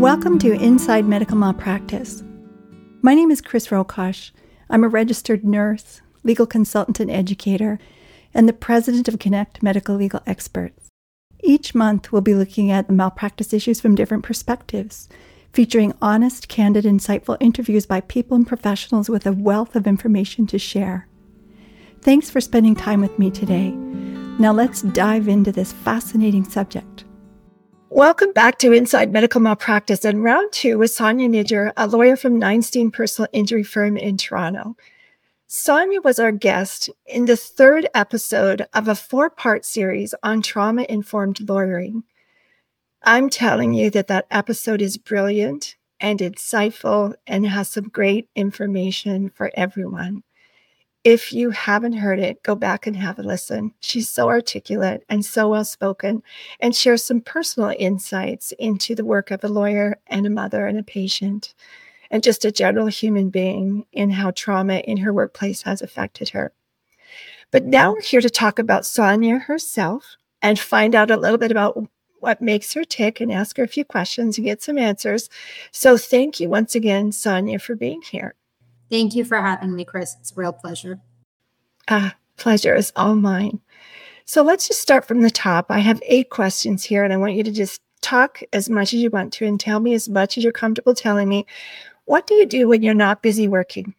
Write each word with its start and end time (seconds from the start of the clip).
Welcome 0.00 0.38
to 0.38 0.54
Inside 0.54 1.04
Medical 1.04 1.36
Malpractice. 1.36 2.24
My 3.02 3.14
name 3.14 3.30
is 3.30 3.42
Chris 3.42 3.66
Rokosh. 3.66 4.30
I'm 4.70 4.82
a 4.82 4.88
registered 4.88 5.44
nurse, 5.44 6.00
legal 6.24 6.46
consultant, 6.46 7.00
and 7.00 7.10
educator, 7.10 7.78
and 8.32 8.48
the 8.48 8.54
president 8.54 9.08
of 9.08 9.18
Connect 9.18 9.62
Medical 9.62 9.96
Legal 9.96 10.22
Experts. 10.26 10.88
Each 11.40 11.74
month, 11.74 12.12
we'll 12.12 12.22
be 12.22 12.34
looking 12.34 12.70
at 12.70 12.86
the 12.86 12.94
malpractice 12.94 13.52
issues 13.52 13.78
from 13.78 13.94
different 13.94 14.24
perspectives, 14.24 15.06
featuring 15.52 15.92
honest, 16.00 16.48
candid, 16.48 16.86
insightful 16.86 17.36
interviews 17.38 17.84
by 17.84 18.00
people 18.00 18.38
and 18.38 18.46
professionals 18.46 19.10
with 19.10 19.26
a 19.26 19.34
wealth 19.34 19.76
of 19.76 19.86
information 19.86 20.46
to 20.46 20.58
share. 20.58 21.08
Thanks 22.00 22.30
for 22.30 22.40
spending 22.40 22.74
time 22.74 23.02
with 23.02 23.18
me 23.18 23.30
today. 23.30 23.72
Now 24.38 24.54
let's 24.54 24.80
dive 24.80 25.28
into 25.28 25.52
this 25.52 25.74
fascinating 25.74 26.44
subject. 26.44 27.04
Welcome 27.92 28.32
back 28.32 28.56
to 28.60 28.72
Inside 28.72 29.10
Medical 29.10 29.40
Malpractice 29.40 30.04
and 30.04 30.22
round 30.22 30.52
two 30.52 30.78
with 30.78 30.92
Sonia 30.92 31.28
Nijjar, 31.28 31.72
a 31.76 31.88
lawyer 31.88 32.14
from 32.14 32.40
Neinstein 32.40 32.92
Personal 32.92 33.28
Injury 33.32 33.64
Firm 33.64 33.96
in 33.96 34.16
Toronto. 34.16 34.76
Sonia 35.48 36.00
was 36.00 36.20
our 36.20 36.30
guest 36.30 36.88
in 37.04 37.24
the 37.24 37.36
third 37.36 37.88
episode 37.92 38.64
of 38.72 38.86
a 38.86 38.94
four 38.94 39.28
part 39.28 39.64
series 39.64 40.14
on 40.22 40.40
trauma 40.40 40.86
informed 40.88 41.48
lawyering. 41.48 42.04
I'm 43.02 43.28
telling 43.28 43.74
you 43.74 43.90
that 43.90 44.06
that 44.06 44.28
episode 44.30 44.80
is 44.80 44.96
brilliant 44.96 45.74
and 45.98 46.20
insightful 46.20 47.14
and 47.26 47.44
has 47.44 47.70
some 47.70 47.88
great 47.88 48.28
information 48.36 49.30
for 49.30 49.50
everyone. 49.54 50.22
If 51.02 51.32
you 51.32 51.50
haven't 51.50 51.94
heard 51.94 52.18
it, 52.18 52.42
go 52.42 52.54
back 52.54 52.86
and 52.86 52.94
have 52.94 53.18
a 53.18 53.22
listen. 53.22 53.72
She's 53.80 54.08
so 54.10 54.28
articulate 54.28 55.02
and 55.08 55.24
so 55.24 55.48
well 55.48 55.64
spoken 55.64 56.22
and 56.60 56.76
shares 56.76 57.02
some 57.02 57.22
personal 57.22 57.74
insights 57.78 58.52
into 58.58 58.94
the 58.94 59.04
work 59.04 59.30
of 59.30 59.42
a 59.42 59.48
lawyer 59.48 59.98
and 60.08 60.26
a 60.26 60.30
mother 60.30 60.66
and 60.66 60.78
a 60.78 60.82
patient 60.82 61.54
and 62.10 62.22
just 62.22 62.44
a 62.44 62.52
general 62.52 62.88
human 62.88 63.30
being 63.30 63.86
in 63.92 64.10
how 64.10 64.32
trauma 64.32 64.78
in 64.80 64.98
her 64.98 65.12
workplace 65.12 65.62
has 65.62 65.80
affected 65.80 66.30
her. 66.30 66.52
But 67.50 67.64
now 67.64 67.92
we're 67.92 68.02
here 68.02 68.20
to 68.20 68.30
talk 68.30 68.58
about 68.58 68.84
Sonia 68.84 69.38
herself 69.38 70.16
and 70.42 70.58
find 70.58 70.94
out 70.94 71.10
a 71.10 71.16
little 71.16 71.38
bit 71.38 71.50
about 71.50 71.82
what 72.18 72.42
makes 72.42 72.74
her 72.74 72.84
tick 72.84 73.20
and 73.20 73.32
ask 73.32 73.56
her 73.56 73.64
a 73.64 73.68
few 73.68 73.84
questions 73.84 74.36
and 74.36 74.44
get 74.44 74.62
some 74.62 74.76
answers. 74.76 75.30
So 75.72 75.96
thank 75.96 76.40
you 76.40 76.50
once 76.50 76.74
again, 76.74 77.12
Sonia, 77.12 77.58
for 77.58 77.74
being 77.74 78.02
here. 78.02 78.34
Thank 78.90 79.14
you 79.14 79.24
for 79.24 79.40
having 79.40 79.74
me, 79.74 79.84
Chris. 79.84 80.16
It's 80.20 80.32
a 80.32 80.34
real 80.34 80.52
pleasure. 80.52 81.00
Ah, 81.88 82.16
pleasure 82.36 82.74
is 82.74 82.92
all 82.96 83.14
mine. 83.14 83.60
So 84.24 84.42
let's 84.42 84.68
just 84.68 84.80
start 84.80 85.04
from 85.04 85.22
the 85.22 85.30
top. 85.30 85.66
I 85.70 85.78
have 85.78 86.02
eight 86.06 86.30
questions 86.30 86.84
here, 86.84 87.04
and 87.04 87.12
I 87.12 87.16
want 87.16 87.34
you 87.34 87.42
to 87.44 87.52
just 87.52 87.80
talk 88.00 88.42
as 88.52 88.68
much 88.68 88.94
as 88.94 89.00
you 89.00 89.10
want 89.10 89.32
to 89.34 89.46
and 89.46 89.58
tell 89.58 89.80
me 89.80 89.94
as 89.94 90.08
much 90.08 90.36
as 90.36 90.44
you're 90.44 90.52
comfortable 90.52 90.94
telling 90.94 91.28
me. 91.28 91.46
What 92.04 92.26
do 92.26 92.34
you 92.34 92.46
do 92.46 92.68
when 92.68 92.82
you're 92.82 92.94
not 92.94 93.22
busy 93.22 93.46
working? 93.46 93.94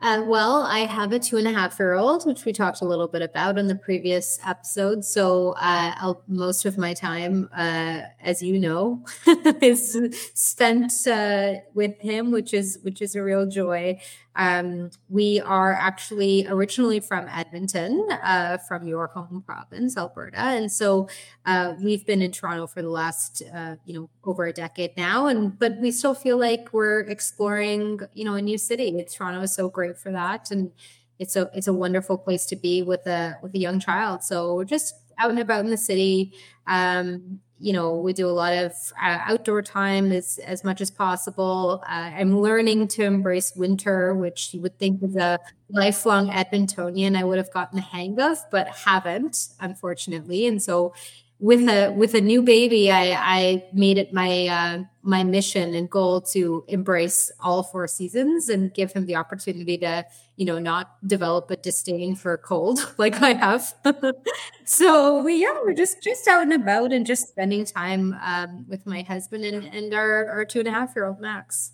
Uh, 0.00 0.22
well, 0.24 0.62
I 0.62 0.80
have 0.80 1.12
a 1.12 1.18
two 1.18 1.38
and 1.38 1.48
a 1.48 1.52
half 1.52 1.76
year 1.80 1.94
old, 1.94 2.24
which 2.24 2.44
we 2.44 2.52
talked 2.52 2.82
a 2.82 2.84
little 2.84 3.08
bit 3.08 3.20
about 3.20 3.58
in 3.58 3.66
the 3.66 3.74
previous 3.74 4.38
episode. 4.46 5.04
So, 5.04 5.56
uh, 5.58 6.14
most 6.28 6.64
of 6.64 6.78
my 6.78 6.94
time, 6.94 7.48
uh, 7.52 8.02
as 8.22 8.40
you 8.40 8.60
know, 8.60 9.04
is 9.60 9.98
spent 10.34 10.92
uh, 11.08 11.54
with 11.74 11.98
him, 11.98 12.30
which 12.30 12.54
is 12.54 12.78
which 12.82 13.02
is 13.02 13.16
a 13.16 13.22
real 13.24 13.46
joy. 13.48 13.98
Um, 14.38 14.90
we 15.08 15.40
are 15.40 15.72
actually 15.72 16.46
originally 16.46 17.00
from 17.00 17.26
Edmonton, 17.28 18.06
uh, 18.22 18.58
from 18.58 18.86
your 18.86 19.08
home 19.08 19.42
province, 19.44 19.96
Alberta, 19.96 20.38
and 20.38 20.70
so 20.70 21.08
uh, 21.44 21.74
we've 21.82 22.06
been 22.06 22.22
in 22.22 22.30
Toronto 22.30 22.68
for 22.68 22.80
the 22.80 22.88
last, 22.88 23.42
uh, 23.52 23.74
you 23.84 23.94
know, 23.94 24.08
over 24.22 24.46
a 24.46 24.52
decade 24.52 24.96
now. 24.96 25.26
And 25.26 25.58
but 25.58 25.78
we 25.78 25.90
still 25.90 26.14
feel 26.14 26.38
like 26.38 26.68
we're 26.72 27.00
exploring, 27.00 28.00
you 28.14 28.24
know, 28.24 28.34
a 28.34 28.42
new 28.42 28.58
city. 28.58 29.04
Toronto 29.12 29.40
is 29.42 29.52
so 29.52 29.68
great 29.68 29.98
for 29.98 30.12
that, 30.12 30.52
and 30.52 30.70
it's 31.18 31.34
a 31.34 31.50
it's 31.52 31.66
a 31.66 31.72
wonderful 31.72 32.16
place 32.16 32.46
to 32.46 32.56
be 32.56 32.80
with 32.82 33.06
a 33.08 33.36
with 33.42 33.54
a 33.54 33.58
young 33.58 33.80
child. 33.80 34.22
So 34.22 34.54
we're 34.54 34.64
just 34.64 34.94
out 35.18 35.30
and 35.30 35.38
about 35.38 35.64
in 35.64 35.70
the 35.70 35.76
city. 35.76 36.32
Um, 36.66 37.40
you 37.60 37.72
know, 37.72 37.96
we 37.96 38.12
do 38.12 38.28
a 38.28 38.30
lot 38.30 38.52
of 38.52 38.72
uh, 39.02 39.18
outdoor 39.26 39.62
time 39.62 40.12
as, 40.12 40.38
as 40.38 40.62
much 40.62 40.80
as 40.80 40.90
possible. 40.90 41.82
Uh, 41.88 42.10
I'm 42.14 42.40
learning 42.40 42.88
to 42.88 43.02
embrace 43.04 43.52
winter, 43.56 44.14
which 44.14 44.54
you 44.54 44.60
would 44.60 44.78
think 44.78 45.02
as 45.02 45.16
a 45.16 45.40
lifelong 45.68 46.30
Edmontonian 46.30 47.16
I 47.16 47.24
would 47.24 47.38
have 47.38 47.52
gotten 47.52 47.76
the 47.76 47.82
hang 47.82 48.20
of, 48.20 48.38
but 48.52 48.68
haven't, 48.68 49.48
unfortunately. 49.58 50.46
And 50.46 50.62
so 50.62 50.94
with 51.40 51.68
a 51.68 51.92
with 51.92 52.14
a 52.14 52.20
new 52.20 52.42
baby, 52.42 52.90
I, 52.90 53.12
I 53.12 53.64
made 53.72 53.96
it 53.96 54.12
my 54.12 54.46
uh, 54.48 54.78
my 55.02 55.22
mission 55.22 55.74
and 55.74 55.88
goal 55.88 56.20
to 56.32 56.64
embrace 56.66 57.30
all 57.40 57.62
four 57.62 57.86
seasons 57.86 58.48
and 58.48 58.74
give 58.74 58.92
him 58.92 59.06
the 59.06 59.14
opportunity 59.16 59.78
to 59.78 60.04
you 60.36 60.44
know 60.44 60.58
not 60.58 60.96
develop 61.06 61.50
a 61.50 61.56
disdain 61.56 62.16
for 62.16 62.36
cold 62.38 62.92
like 62.98 63.22
I 63.22 63.34
have. 63.34 63.72
so 64.64 65.22
we 65.22 65.40
yeah 65.42 65.58
we're 65.62 65.74
just 65.74 66.02
just 66.02 66.26
out 66.26 66.42
and 66.42 66.52
about 66.52 66.92
and 66.92 67.06
just 67.06 67.28
spending 67.28 67.64
time 67.64 68.16
um, 68.22 68.66
with 68.68 68.84
my 68.84 69.02
husband 69.02 69.44
and, 69.44 69.64
and 69.64 69.94
our 69.94 70.28
our 70.28 70.44
two 70.44 70.58
and 70.58 70.68
a 70.68 70.72
half 70.72 70.96
year 70.96 71.06
old 71.06 71.20
Max. 71.20 71.72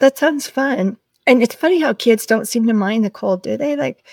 That 0.00 0.18
sounds 0.18 0.48
fun. 0.48 0.98
And 1.26 1.42
it's 1.42 1.54
funny 1.54 1.80
how 1.80 1.94
kids 1.94 2.26
don't 2.26 2.46
seem 2.46 2.66
to 2.66 2.74
mind 2.74 3.04
the 3.04 3.10
cold, 3.10 3.42
do 3.42 3.56
they? 3.56 3.76
Like 3.76 4.04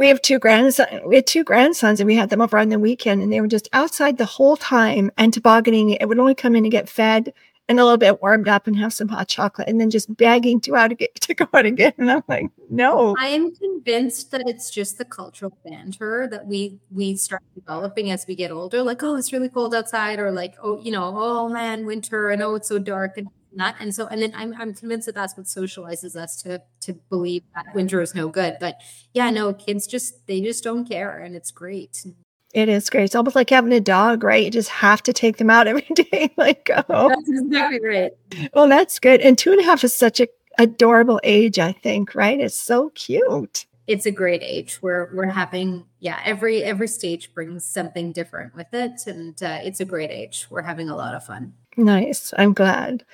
we 0.00 0.08
have 0.08 0.22
two 0.22 0.38
grandsons. 0.38 1.02
We 1.04 1.16
had 1.16 1.26
two 1.26 1.44
grandsons, 1.44 2.00
and 2.00 2.06
we 2.06 2.16
had 2.16 2.30
them 2.30 2.40
over 2.40 2.56
on 2.56 2.70
the 2.70 2.78
weekend, 2.78 3.20
and 3.20 3.30
they 3.30 3.42
were 3.42 3.46
just 3.46 3.68
outside 3.74 4.16
the 4.16 4.24
whole 4.24 4.56
time 4.56 5.12
and 5.18 5.30
tobogganing. 5.30 5.90
It 5.90 6.06
would 6.06 6.18
only 6.18 6.34
come 6.34 6.56
in 6.56 6.64
to 6.64 6.70
get 6.70 6.88
fed 6.88 7.34
and 7.68 7.78
a 7.78 7.84
little 7.84 7.98
bit 7.98 8.22
warmed 8.22 8.48
up 8.48 8.66
and 8.66 8.78
have 8.78 8.94
some 8.94 9.08
hot 9.08 9.28
chocolate, 9.28 9.68
and 9.68 9.78
then 9.78 9.90
just 9.90 10.16
begging 10.16 10.58
to 10.62 10.74
out 10.74 10.88
to 10.88 10.94
get 10.94 11.14
to 11.20 11.34
go 11.34 11.46
out 11.52 11.66
again. 11.66 11.92
And 11.98 12.10
I'm 12.10 12.22
like, 12.28 12.46
no. 12.70 13.14
I 13.18 13.26
am 13.26 13.54
convinced 13.54 14.30
that 14.30 14.48
it's 14.48 14.70
just 14.70 14.96
the 14.96 15.04
cultural 15.04 15.58
banter 15.66 16.26
that 16.30 16.46
we 16.46 16.78
we 16.90 17.14
start 17.16 17.42
developing 17.54 18.10
as 18.10 18.26
we 18.26 18.34
get 18.34 18.50
older. 18.50 18.82
Like, 18.82 19.02
oh, 19.02 19.16
it's 19.16 19.34
really 19.34 19.50
cold 19.50 19.74
outside, 19.74 20.18
or 20.18 20.32
like, 20.32 20.54
oh, 20.62 20.80
you 20.80 20.92
know, 20.92 21.12
oh 21.14 21.50
man, 21.50 21.84
winter, 21.84 22.30
and 22.30 22.42
oh, 22.42 22.54
it's 22.54 22.68
so 22.68 22.78
dark, 22.78 23.18
and 23.18 23.28
not 23.52 23.74
and 23.80 23.94
so 23.94 24.06
and 24.06 24.22
then 24.22 24.32
I'm 24.34 24.54
I'm 24.58 24.74
convinced 24.74 25.06
that 25.06 25.14
that's 25.14 25.36
what 25.36 25.46
socializes 25.46 26.16
us 26.16 26.40
to 26.42 26.62
to 26.80 26.92
believe 26.92 27.42
that 27.54 27.66
winter 27.74 28.00
is 28.00 28.14
no 28.14 28.28
good. 28.28 28.56
But 28.60 28.80
yeah, 29.14 29.30
no, 29.30 29.52
kids 29.52 29.86
just 29.86 30.26
they 30.26 30.40
just 30.40 30.64
don't 30.64 30.88
care, 30.88 31.18
and 31.18 31.34
it's 31.34 31.50
great. 31.50 32.04
It 32.52 32.68
is 32.68 32.90
great. 32.90 33.04
It's 33.04 33.14
almost 33.14 33.36
like 33.36 33.50
having 33.50 33.72
a 33.72 33.80
dog, 33.80 34.24
right? 34.24 34.44
You 34.44 34.50
just 34.50 34.70
have 34.70 35.02
to 35.04 35.12
take 35.12 35.36
them 35.36 35.50
out 35.50 35.68
every 35.68 35.86
day. 35.94 36.32
like, 36.36 36.68
oh, 36.88 37.08
that's 37.08 37.28
exactly 37.28 37.86
right. 37.86 38.12
Well, 38.54 38.68
that's 38.68 38.98
good. 38.98 39.20
And 39.20 39.38
two 39.38 39.52
and 39.52 39.60
a 39.60 39.64
half 39.64 39.84
is 39.84 39.94
such 39.94 40.20
a 40.20 40.28
adorable 40.58 41.20
age, 41.22 41.58
I 41.58 41.72
think, 41.72 42.14
right? 42.14 42.40
It's 42.40 42.58
so 42.58 42.90
cute. 42.90 43.66
It's 43.86 44.06
a 44.06 44.10
great 44.10 44.42
age. 44.42 44.80
We're 44.82 45.10
we're 45.14 45.30
having 45.30 45.84
yeah. 45.98 46.20
Every 46.24 46.62
every 46.62 46.88
stage 46.88 47.34
brings 47.34 47.64
something 47.64 48.12
different 48.12 48.54
with 48.54 48.72
it, 48.72 49.00
and 49.06 49.40
uh, 49.42 49.58
it's 49.62 49.80
a 49.80 49.84
great 49.84 50.10
age. 50.10 50.46
We're 50.50 50.62
having 50.62 50.88
a 50.88 50.96
lot 50.96 51.14
of 51.14 51.24
fun. 51.24 51.54
Nice. 51.76 52.32
I'm 52.36 52.52
glad. 52.52 53.04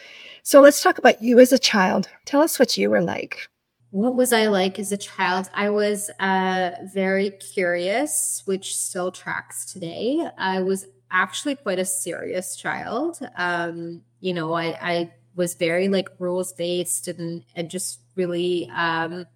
So 0.43 0.61
let's 0.61 0.83
talk 0.83 0.99
about 0.99 1.23
you 1.23 1.39
as 1.39 1.53
a 1.53 1.59
child. 1.59 2.09
Tell 2.25 2.41
us 2.41 2.59
what 2.59 2.77
you 2.77 2.91
were 2.91 3.03
like. 3.03 3.49
What 3.91 4.15
was 4.15 4.33
I 4.33 4.47
like 4.49 4.79
as 4.79 4.93
a 4.93 4.97
child? 4.97 5.49
I 5.55 5.71
was 5.71 6.11
uh, 6.21 6.73
very 6.93 7.31
curious, 7.31 8.43
which 8.45 8.77
still 8.77 9.11
tracks 9.11 9.73
today. 9.73 10.29
I 10.37 10.61
was 10.63 10.87
actually 11.11 11.57
quite 11.57 11.79
a 11.79 11.85
serious 11.85 12.57
child. 12.57 13.19
Um, 13.37 14.03
you 14.21 14.35
know, 14.35 14.53
I, 14.55 14.77
I 14.81 15.13
was 15.35 15.55
very 15.55 15.89
like 15.89 16.09
rules 16.19 16.53
based 16.53 17.09
and 17.09 17.45
and 17.55 17.71
just 17.71 18.01
really 18.17 18.71
um, 18.75 19.27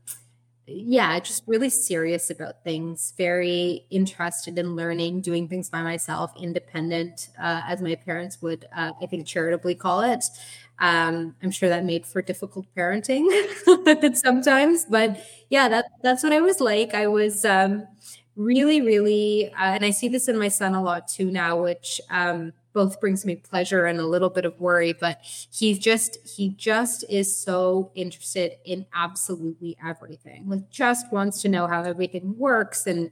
yeah, 0.72 1.18
just 1.20 1.42
really 1.46 1.70
serious 1.70 2.30
about 2.30 2.62
things, 2.64 3.12
very 3.16 3.86
interested 3.90 4.58
in 4.58 4.76
learning, 4.76 5.20
doing 5.22 5.48
things 5.48 5.68
by 5.70 5.82
myself, 5.82 6.32
independent, 6.40 7.28
uh, 7.40 7.62
as 7.66 7.82
my 7.82 7.94
parents 7.94 8.40
would, 8.42 8.66
uh, 8.76 8.92
I 9.00 9.06
think, 9.06 9.26
charitably 9.26 9.74
call 9.74 10.02
it. 10.02 10.24
Um, 10.78 11.34
I'm 11.42 11.50
sure 11.50 11.68
that 11.68 11.84
made 11.84 12.06
for 12.06 12.22
difficult 12.22 12.66
parenting 12.76 13.26
sometimes, 14.16 14.86
but 14.86 15.22
yeah, 15.50 15.68
that 15.68 15.86
that's 16.02 16.22
what 16.22 16.32
I 16.32 16.40
was 16.40 16.60
like. 16.60 16.94
I 16.94 17.06
was 17.06 17.44
um, 17.44 17.86
really, 18.36 18.80
really, 18.80 19.52
uh, 19.52 19.74
and 19.74 19.84
I 19.84 19.90
see 19.90 20.08
this 20.08 20.28
in 20.28 20.38
my 20.38 20.48
son 20.48 20.74
a 20.74 20.82
lot 20.82 21.06
too 21.08 21.30
now, 21.30 21.62
which 21.62 22.00
um, 22.10 22.52
both 22.72 23.00
brings 23.00 23.24
me 23.24 23.36
pleasure 23.36 23.86
and 23.86 23.98
a 23.98 24.06
little 24.06 24.30
bit 24.30 24.44
of 24.44 24.58
worry. 24.60 24.92
But 24.92 25.20
he's 25.22 25.78
just 25.78 26.18
he 26.26 26.50
just 26.50 27.04
is 27.08 27.36
so 27.36 27.90
interested 27.94 28.52
in 28.64 28.86
absolutely 28.94 29.76
everything. 29.84 30.48
Like 30.48 30.70
just 30.70 31.12
wants 31.12 31.42
to 31.42 31.48
know 31.48 31.66
how 31.66 31.82
everything 31.82 32.36
works 32.38 32.86
and. 32.86 33.10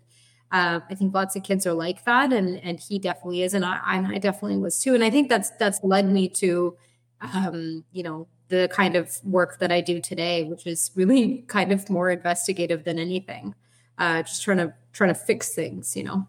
Uh, 0.51 0.81
I 0.89 0.95
think 0.95 1.13
lots 1.13 1.37
of 1.37 1.43
kids 1.43 1.67
are 1.67 1.75
like 1.75 2.07
that, 2.07 2.33
and 2.33 2.59
and 2.65 2.81
he 2.81 2.99
definitely 2.99 3.43
is, 3.43 3.53
and 3.53 3.67
I, 3.67 4.03
I 4.15 4.17
definitely 4.17 4.57
was 4.57 4.83
too. 4.83 4.95
And 4.95 5.05
I 5.05 5.11
think 5.11 5.29
that's 5.29 5.51
that's 5.59 5.79
led 5.85 6.11
me 6.11 6.27
to 6.27 6.75
um, 7.21 7.85
you 7.93 8.03
know, 8.03 8.29
the 8.49 8.69
kind 8.73 8.97
of 8.97 9.19
work 9.25 9.59
that 9.59 9.71
I 9.71 9.81
do 9.81 10.01
today, 10.01 10.45
which 10.45 10.67
is 10.67 10.91
really 10.95 11.39
kind 11.49 11.73
of 11.73 11.89
more 11.91 12.11
investigative 12.11 12.85
than 12.85 12.99
anything. 12.99 13.55
Uh, 13.99 14.23
just 14.23 14.43
trying 14.43 14.59
to 14.59 14.73
trying 14.93 15.11
to 15.11 15.15
fix 15.15 15.55
things, 15.55 15.97
you 15.97 16.05
know. 16.05 16.29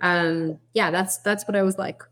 Um, 0.00 0.58
yeah, 0.72 0.90
that's 0.90 1.18
that's 1.18 1.46
what 1.46 1.56
I 1.56 1.62
was 1.62 1.76
like. 1.76 2.02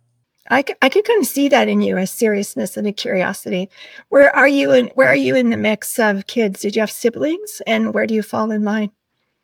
I, 0.50 0.64
I 0.82 0.88
could 0.88 1.04
kind 1.04 1.20
of 1.20 1.26
see 1.26 1.48
that 1.48 1.68
in 1.68 1.80
you, 1.82 1.96
a 1.96 2.06
seriousness 2.06 2.76
and 2.76 2.86
a 2.86 2.92
curiosity. 2.92 3.68
Where 4.08 4.34
are 4.34 4.48
you 4.48 4.72
in 4.72 4.86
where 4.88 5.08
are 5.08 5.16
you 5.16 5.36
in 5.36 5.50
the 5.50 5.56
mix 5.56 5.98
of 5.98 6.26
kids? 6.26 6.60
Did 6.60 6.76
you 6.76 6.80
have 6.80 6.90
siblings 6.90 7.60
and 7.66 7.92
where 7.92 8.06
do 8.06 8.14
you 8.14 8.22
fall 8.22 8.50
in 8.50 8.64
line? 8.64 8.90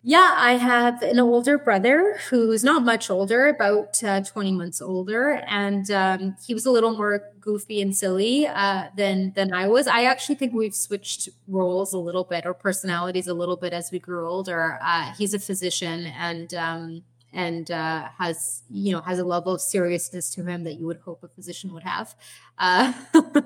Yeah, 0.07 0.35
I 0.37 0.59
have 0.59 1.03
an 1.03 1.19
older 1.19 1.57
brother 1.57 2.19
who's 2.29 2.63
not 2.63 2.85
much 2.85 3.09
older, 3.09 3.49
about 3.49 4.05
uh, 4.05 4.21
20 4.21 4.53
months 4.53 4.83
older, 4.83 5.43
and 5.49 5.91
um, 5.91 6.37
he 6.47 6.53
was 6.53 6.67
a 6.67 6.71
little 6.71 6.95
more 6.95 7.23
goofy 7.41 7.81
and 7.81 7.97
silly 7.97 8.47
uh, 8.47 8.89
than 8.95 9.33
than 9.35 9.55
I 9.55 9.67
was. 9.67 9.87
I 9.87 10.05
actually 10.05 10.35
think 10.35 10.53
we've 10.53 10.75
switched 10.75 11.31
roles 11.49 11.95
a 11.95 11.99
little 11.99 12.25
bit 12.25 12.45
or 12.45 12.53
personalities 12.53 13.27
a 13.29 13.33
little 13.33 13.57
bit 13.57 13.73
as 13.73 13.91
we 13.91 13.99
grew 13.99 14.29
older. 14.29 14.79
Uh, 14.85 15.15
he's 15.17 15.33
a 15.33 15.39
physician 15.39 16.05
and 16.05 16.53
um, 16.53 17.03
and 17.35 17.71
uh, 17.71 18.09
has 18.19 18.63
you 18.71 18.93
know 18.93 19.01
has 19.03 19.19
a 19.19 19.25
level 19.25 19.53
of 19.53 19.61
seriousness 19.61 20.31
to 20.35 20.45
him 20.45 20.65
that 20.65 20.75
you 20.75 20.87
would 20.87 20.99
hope 20.99 21.23
a 21.23 21.29
physician 21.29 21.73
would 21.75 21.83
have. 21.83 22.15
Uh, 22.59 22.93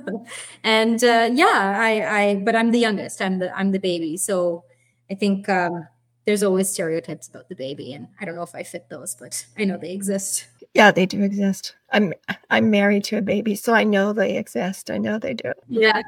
and 0.62 1.02
uh, 1.02 1.28
yeah, 1.32 1.76
I, 1.78 2.20
I 2.20 2.34
but 2.36 2.54
I'm 2.54 2.70
the 2.70 2.78
youngest. 2.78 3.20
I'm 3.20 3.38
the 3.38 3.56
I'm 3.56 3.72
the 3.72 3.80
baby, 3.80 4.16
so 4.16 4.64
I 5.10 5.14
think. 5.14 5.48
Um, 5.48 5.88
there's 6.28 6.42
always 6.42 6.68
stereotypes 6.68 7.26
about 7.26 7.48
the 7.48 7.54
baby 7.54 7.94
and 7.94 8.06
i 8.20 8.26
don't 8.26 8.34
know 8.34 8.42
if 8.42 8.54
i 8.54 8.62
fit 8.62 8.90
those 8.90 9.14
but 9.14 9.46
i 9.56 9.64
know 9.64 9.78
they 9.78 9.92
exist 9.92 10.46
yeah 10.74 10.90
they 10.90 11.06
do 11.06 11.22
exist 11.22 11.74
i'm 11.90 12.12
i'm 12.50 12.68
married 12.68 13.02
to 13.02 13.16
a 13.16 13.22
baby 13.22 13.54
so 13.54 13.72
i 13.72 13.82
know 13.82 14.12
they 14.12 14.36
exist 14.36 14.90
i 14.90 14.98
know 14.98 15.18
they 15.18 15.32
do 15.32 15.50
yeah 15.68 16.02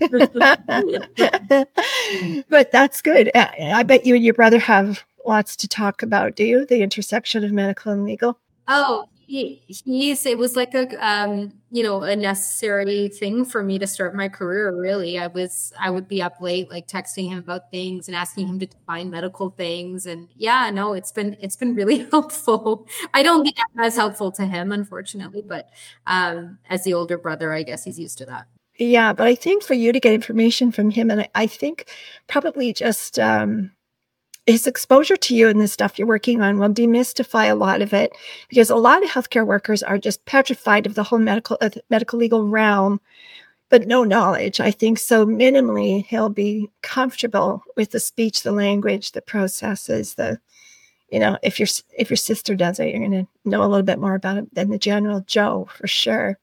but 2.48 2.72
that's 2.72 3.02
good 3.02 3.30
i 3.36 3.82
bet 3.82 4.06
you 4.06 4.14
and 4.14 4.24
your 4.24 4.32
brother 4.32 4.58
have 4.58 5.04
lots 5.28 5.54
to 5.56 5.68
talk 5.68 6.02
about 6.02 6.34
do 6.34 6.44
you? 6.44 6.66
The 6.66 6.82
intersection 6.82 7.44
of 7.44 7.52
medical 7.52 7.92
and 7.92 8.04
legal? 8.04 8.38
Oh 8.66 9.06
he, 9.28 9.60
he's 9.66 10.24
it 10.24 10.38
was 10.38 10.56
like 10.56 10.74
a 10.74 10.88
um 11.06 11.52
you 11.70 11.82
know 11.82 12.02
a 12.02 12.16
necessary 12.16 13.08
thing 13.08 13.44
for 13.44 13.62
me 13.62 13.78
to 13.78 13.86
start 13.86 14.14
my 14.14 14.26
career 14.26 14.74
really. 14.74 15.18
I 15.18 15.26
was 15.26 15.70
i 15.78 15.90
would 15.90 16.08
be 16.08 16.22
up 16.22 16.40
late 16.40 16.70
like 16.70 16.88
texting 16.88 17.28
him 17.28 17.38
about 17.38 17.70
things 17.70 18.08
and 18.08 18.16
asking 18.16 18.48
him 18.48 18.58
to 18.60 18.66
define 18.66 19.10
medical 19.10 19.50
things. 19.50 20.06
And 20.06 20.28
yeah 20.34 20.70
no 20.70 20.94
it's 20.94 21.12
been 21.12 21.36
it's 21.42 21.56
been 21.56 21.74
really 21.74 21.98
helpful. 22.10 22.88
I 23.12 23.22
don't 23.22 23.44
get 23.44 23.54
as 23.78 23.96
helpful 23.96 24.32
to 24.32 24.46
him 24.46 24.72
unfortunately 24.72 25.42
but 25.46 25.68
um 26.06 26.58
as 26.70 26.84
the 26.84 26.94
older 26.94 27.18
brother 27.18 27.52
i 27.52 27.62
guess 27.62 27.84
he's 27.84 27.98
used 27.98 28.16
to 28.18 28.26
that. 28.26 28.46
Yeah 28.78 29.12
but 29.12 29.26
i 29.26 29.34
think 29.34 29.62
for 29.62 29.74
you 29.74 29.92
to 29.92 30.00
get 30.00 30.14
information 30.14 30.72
from 30.72 30.88
him 30.90 31.10
and 31.10 31.20
i, 31.20 31.28
I 31.34 31.46
think 31.46 31.90
probably 32.28 32.72
just 32.72 33.18
um 33.18 33.72
his 34.48 34.66
exposure 34.66 35.16
to 35.16 35.34
you 35.34 35.48
and 35.48 35.60
the 35.60 35.68
stuff 35.68 35.98
you're 35.98 36.08
working 36.08 36.40
on 36.40 36.58
will 36.58 36.70
demystify 36.70 37.50
a 37.50 37.54
lot 37.54 37.82
of 37.82 37.92
it 37.92 38.12
because 38.48 38.70
a 38.70 38.76
lot 38.76 39.02
of 39.04 39.10
healthcare 39.10 39.46
workers 39.46 39.82
are 39.82 39.98
just 39.98 40.24
petrified 40.24 40.86
of 40.86 40.94
the 40.94 41.02
whole 41.02 41.18
medical 41.18 41.58
uh, 41.60 41.70
medical 41.90 42.18
legal 42.18 42.48
realm 42.48 43.00
but 43.70 43.86
no 43.86 44.02
knowledge. 44.02 44.60
I 44.60 44.70
think 44.70 44.98
so 44.98 45.26
minimally 45.26 46.06
he'll 46.06 46.30
be 46.30 46.70
comfortable 46.82 47.62
with 47.76 47.90
the 47.90 48.00
speech 48.00 48.42
the 48.42 48.52
language 48.52 49.12
the 49.12 49.22
processes 49.22 50.14
the 50.14 50.40
you 51.10 51.18
know 51.18 51.38
if 51.42 51.58
your 51.58 51.68
if 51.98 52.10
your 52.10 52.16
sister 52.16 52.54
does 52.54 52.78
it 52.78 52.88
you're 52.88 53.06
going 53.06 53.12
to 53.12 53.26
know 53.44 53.62
a 53.62 53.68
little 53.68 53.82
bit 53.82 53.98
more 53.98 54.14
about 54.14 54.38
it 54.38 54.54
than 54.54 54.70
the 54.70 54.78
general 54.78 55.20
joe 55.26 55.68
for 55.74 55.86
sure. 55.86 56.38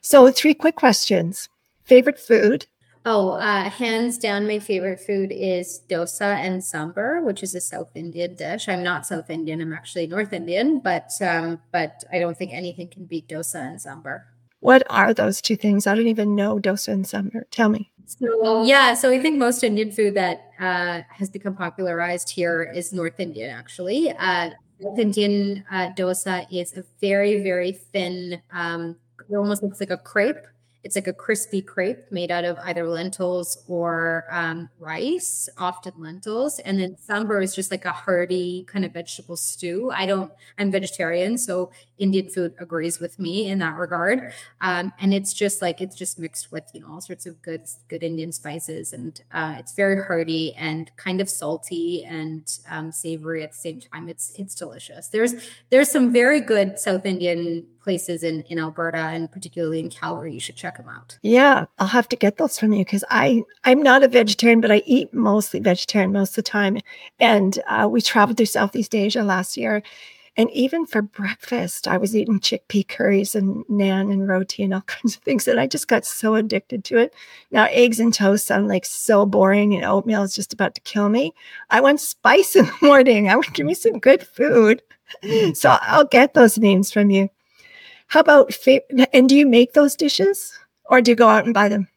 So 0.00 0.30
three 0.30 0.54
quick 0.54 0.76
questions. 0.76 1.48
Favorite 1.84 2.20
food 2.20 2.66
Oh, 3.10 3.30
uh, 3.30 3.70
hands 3.70 4.18
down, 4.18 4.46
my 4.46 4.58
favorite 4.58 5.00
food 5.00 5.32
is 5.32 5.80
dosa 5.88 6.36
and 6.36 6.60
sambar, 6.60 7.24
which 7.24 7.42
is 7.42 7.54
a 7.54 7.60
South 7.62 7.90
Indian 7.94 8.34
dish. 8.34 8.68
I'm 8.68 8.82
not 8.82 9.06
South 9.06 9.30
Indian; 9.30 9.62
I'm 9.62 9.72
actually 9.72 10.06
North 10.06 10.34
Indian, 10.34 10.78
but 10.80 11.10
um, 11.22 11.58
but 11.72 12.04
I 12.12 12.18
don't 12.18 12.36
think 12.36 12.52
anything 12.52 12.88
can 12.88 13.06
beat 13.06 13.26
dosa 13.26 13.62
and 13.66 13.78
sambar. 13.78 14.24
What 14.60 14.82
are 14.90 15.14
those 15.14 15.40
two 15.40 15.56
things? 15.56 15.86
I 15.86 15.94
don't 15.94 16.06
even 16.06 16.36
know 16.36 16.58
dosa 16.58 16.88
and 16.88 17.06
sambar. 17.06 17.44
Tell 17.50 17.70
me. 17.70 17.90
So 18.04 18.64
yeah, 18.64 18.92
so 18.92 19.08
I 19.08 19.18
think 19.22 19.38
most 19.38 19.64
Indian 19.64 19.90
food 19.90 20.12
that 20.12 20.42
uh, 20.60 21.00
has 21.08 21.30
become 21.30 21.56
popularized 21.56 22.28
here 22.28 22.62
is 22.62 22.92
North 22.92 23.18
Indian. 23.18 23.48
Actually, 23.48 24.10
uh, 24.10 24.50
North 24.80 24.98
Indian 24.98 25.64
uh, 25.72 25.92
dosa 25.96 26.46
is 26.52 26.76
a 26.76 26.84
very 27.00 27.42
very 27.42 27.72
thin. 27.72 28.42
Um, 28.52 28.96
it 29.30 29.34
almost 29.34 29.62
looks 29.62 29.80
like 29.80 29.88
a 29.88 29.96
crepe 29.96 30.44
it's 30.84 30.94
like 30.94 31.08
a 31.08 31.12
crispy 31.12 31.60
crepe 31.60 32.10
made 32.10 32.30
out 32.30 32.44
of 32.44 32.56
either 32.64 32.88
lentils 32.88 33.64
or 33.66 34.24
um, 34.30 34.68
rice, 34.78 35.48
often 35.58 35.92
lentils. 35.98 36.60
And 36.60 36.78
then 36.78 36.96
sambar 37.08 37.42
is 37.42 37.54
just 37.54 37.70
like 37.70 37.84
a 37.84 37.90
hearty 37.92 38.64
kind 38.68 38.84
of 38.84 38.92
vegetable 38.92 39.36
stew. 39.36 39.90
I 39.92 40.06
don't, 40.06 40.32
I'm 40.56 40.70
vegetarian, 40.70 41.36
so 41.36 41.70
Indian 41.98 42.28
food 42.28 42.54
agrees 42.60 43.00
with 43.00 43.18
me 43.18 43.48
in 43.48 43.58
that 43.58 43.76
regard. 43.76 44.32
Um, 44.60 44.92
and 45.00 45.12
it's 45.12 45.32
just 45.32 45.60
like, 45.60 45.80
it's 45.80 45.96
just 45.96 46.18
mixed 46.18 46.52
with, 46.52 46.64
you 46.72 46.80
know, 46.80 46.92
all 46.92 47.00
sorts 47.00 47.26
of 47.26 47.42
good, 47.42 47.62
good 47.88 48.04
Indian 48.04 48.30
spices. 48.30 48.92
And 48.92 49.20
uh, 49.32 49.56
it's 49.58 49.74
very 49.74 50.02
hearty 50.02 50.54
and 50.54 50.90
kind 50.96 51.20
of 51.20 51.28
salty 51.28 52.04
and 52.04 52.50
um, 52.70 52.92
savory 52.92 53.42
at 53.42 53.50
the 53.50 53.58
same 53.58 53.80
time. 53.80 54.08
It's, 54.08 54.32
it's 54.38 54.54
delicious. 54.54 55.08
There's, 55.08 55.34
there's 55.70 55.90
some 55.90 56.12
very 56.12 56.40
good 56.40 56.78
South 56.78 57.04
Indian 57.04 57.66
places 57.80 58.22
in, 58.22 58.42
in 58.48 58.58
Alberta 58.58 58.98
and 58.98 59.30
particularly 59.30 59.80
in 59.80 59.90
Calgary. 59.90 60.34
You 60.34 60.40
should 60.40 60.56
check 60.56 60.76
them 60.76 60.88
out. 60.88 61.18
Yeah, 61.22 61.66
I'll 61.78 61.86
have 61.88 62.08
to 62.10 62.16
get 62.16 62.36
those 62.36 62.58
from 62.58 62.72
you 62.72 62.84
because 62.84 63.04
I 63.10 63.42
I'm 63.64 63.82
not 63.82 64.02
a 64.02 64.08
vegetarian, 64.08 64.60
but 64.60 64.70
I 64.70 64.82
eat 64.86 65.12
mostly 65.12 65.60
vegetarian 65.60 66.12
most 66.12 66.30
of 66.30 66.36
the 66.36 66.42
time. 66.42 66.78
And 67.18 67.58
uh, 67.68 67.88
we 67.90 68.00
traveled 68.00 68.36
through 68.36 68.46
Southeast 68.46 68.94
Asia 68.94 69.22
last 69.22 69.56
year. 69.56 69.82
And 70.38 70.48
even 70.52 70.86
for 70.86 71.02
breakfast, 71.02 71.88
I 71.88 71.96
was 71.96 72.14
eating 72.14 72.38
chickpea 72.38 72.86
curries 72.86 73.34
and 73.34 73.66
naan 73.66 74.12
and 74.12 74.28
roti 74.28 74.62
and 74.62 74.72
all 74.72 74.80
kinds 74.86 75.16
of 75.16 75.22
things. 75.22 75.48
And 75.48 75.58
I 75.58 75.66
just 75.66 75.88
got 75.88 76.06
so 76.06 76.36
addicted 76.36 76.84
to 76.84 76.98
it. 76.98 77.12
Now, 77.50 77.66
eggs 77.70 77.98
and 77.98 78.14
toast 78.14 78.46
sound 78.46 78.68
like 78.68 78.84
so 78.84 79.26
boring, 79.26 79.74
and 79.74 79.84
oatmeal 79.84 80.22
is 80.22 80.36
just 80.36 80.52
about 80.52 80.76
to 80.76 80.80
kill 80.82 81.08
me. 81.08 81.34
I 81.70 81.80
want 81.80 82.00
spice 82.00 82.54
in 82.54 82.66
the 82.66 82.76
morning. 82.82 83.28
I 83.28 83.34
would 83.34 83.52
give 83.52 83.66
me 83.66 83.74
some 83.74 83.98
good 83.98 84.24
food. 84.24 84.80
So 85.54 85.76
I'll 85.82 86.04
get 86.04 86.34
those 86.34 86.58
names 86.58 86.92
from 86.92 87.10
you. 87.10 87.30
How 88.08 88.20
about, 88.20 88.52
fa- 88.54 88.82
and 89.14 89.28
do 89.28 89.36
you 89.36 89.46
make 89.46 89.74
those 89.74 89.94
dishes 89.94 90.58
or 90.86 91.00
do 91.00 91.10
you 91.12 91.14
go 91.14 91.28
out 91.28 91.44
and 91.44 91.54
buy 91.54 91.68
them? 91.68 91.88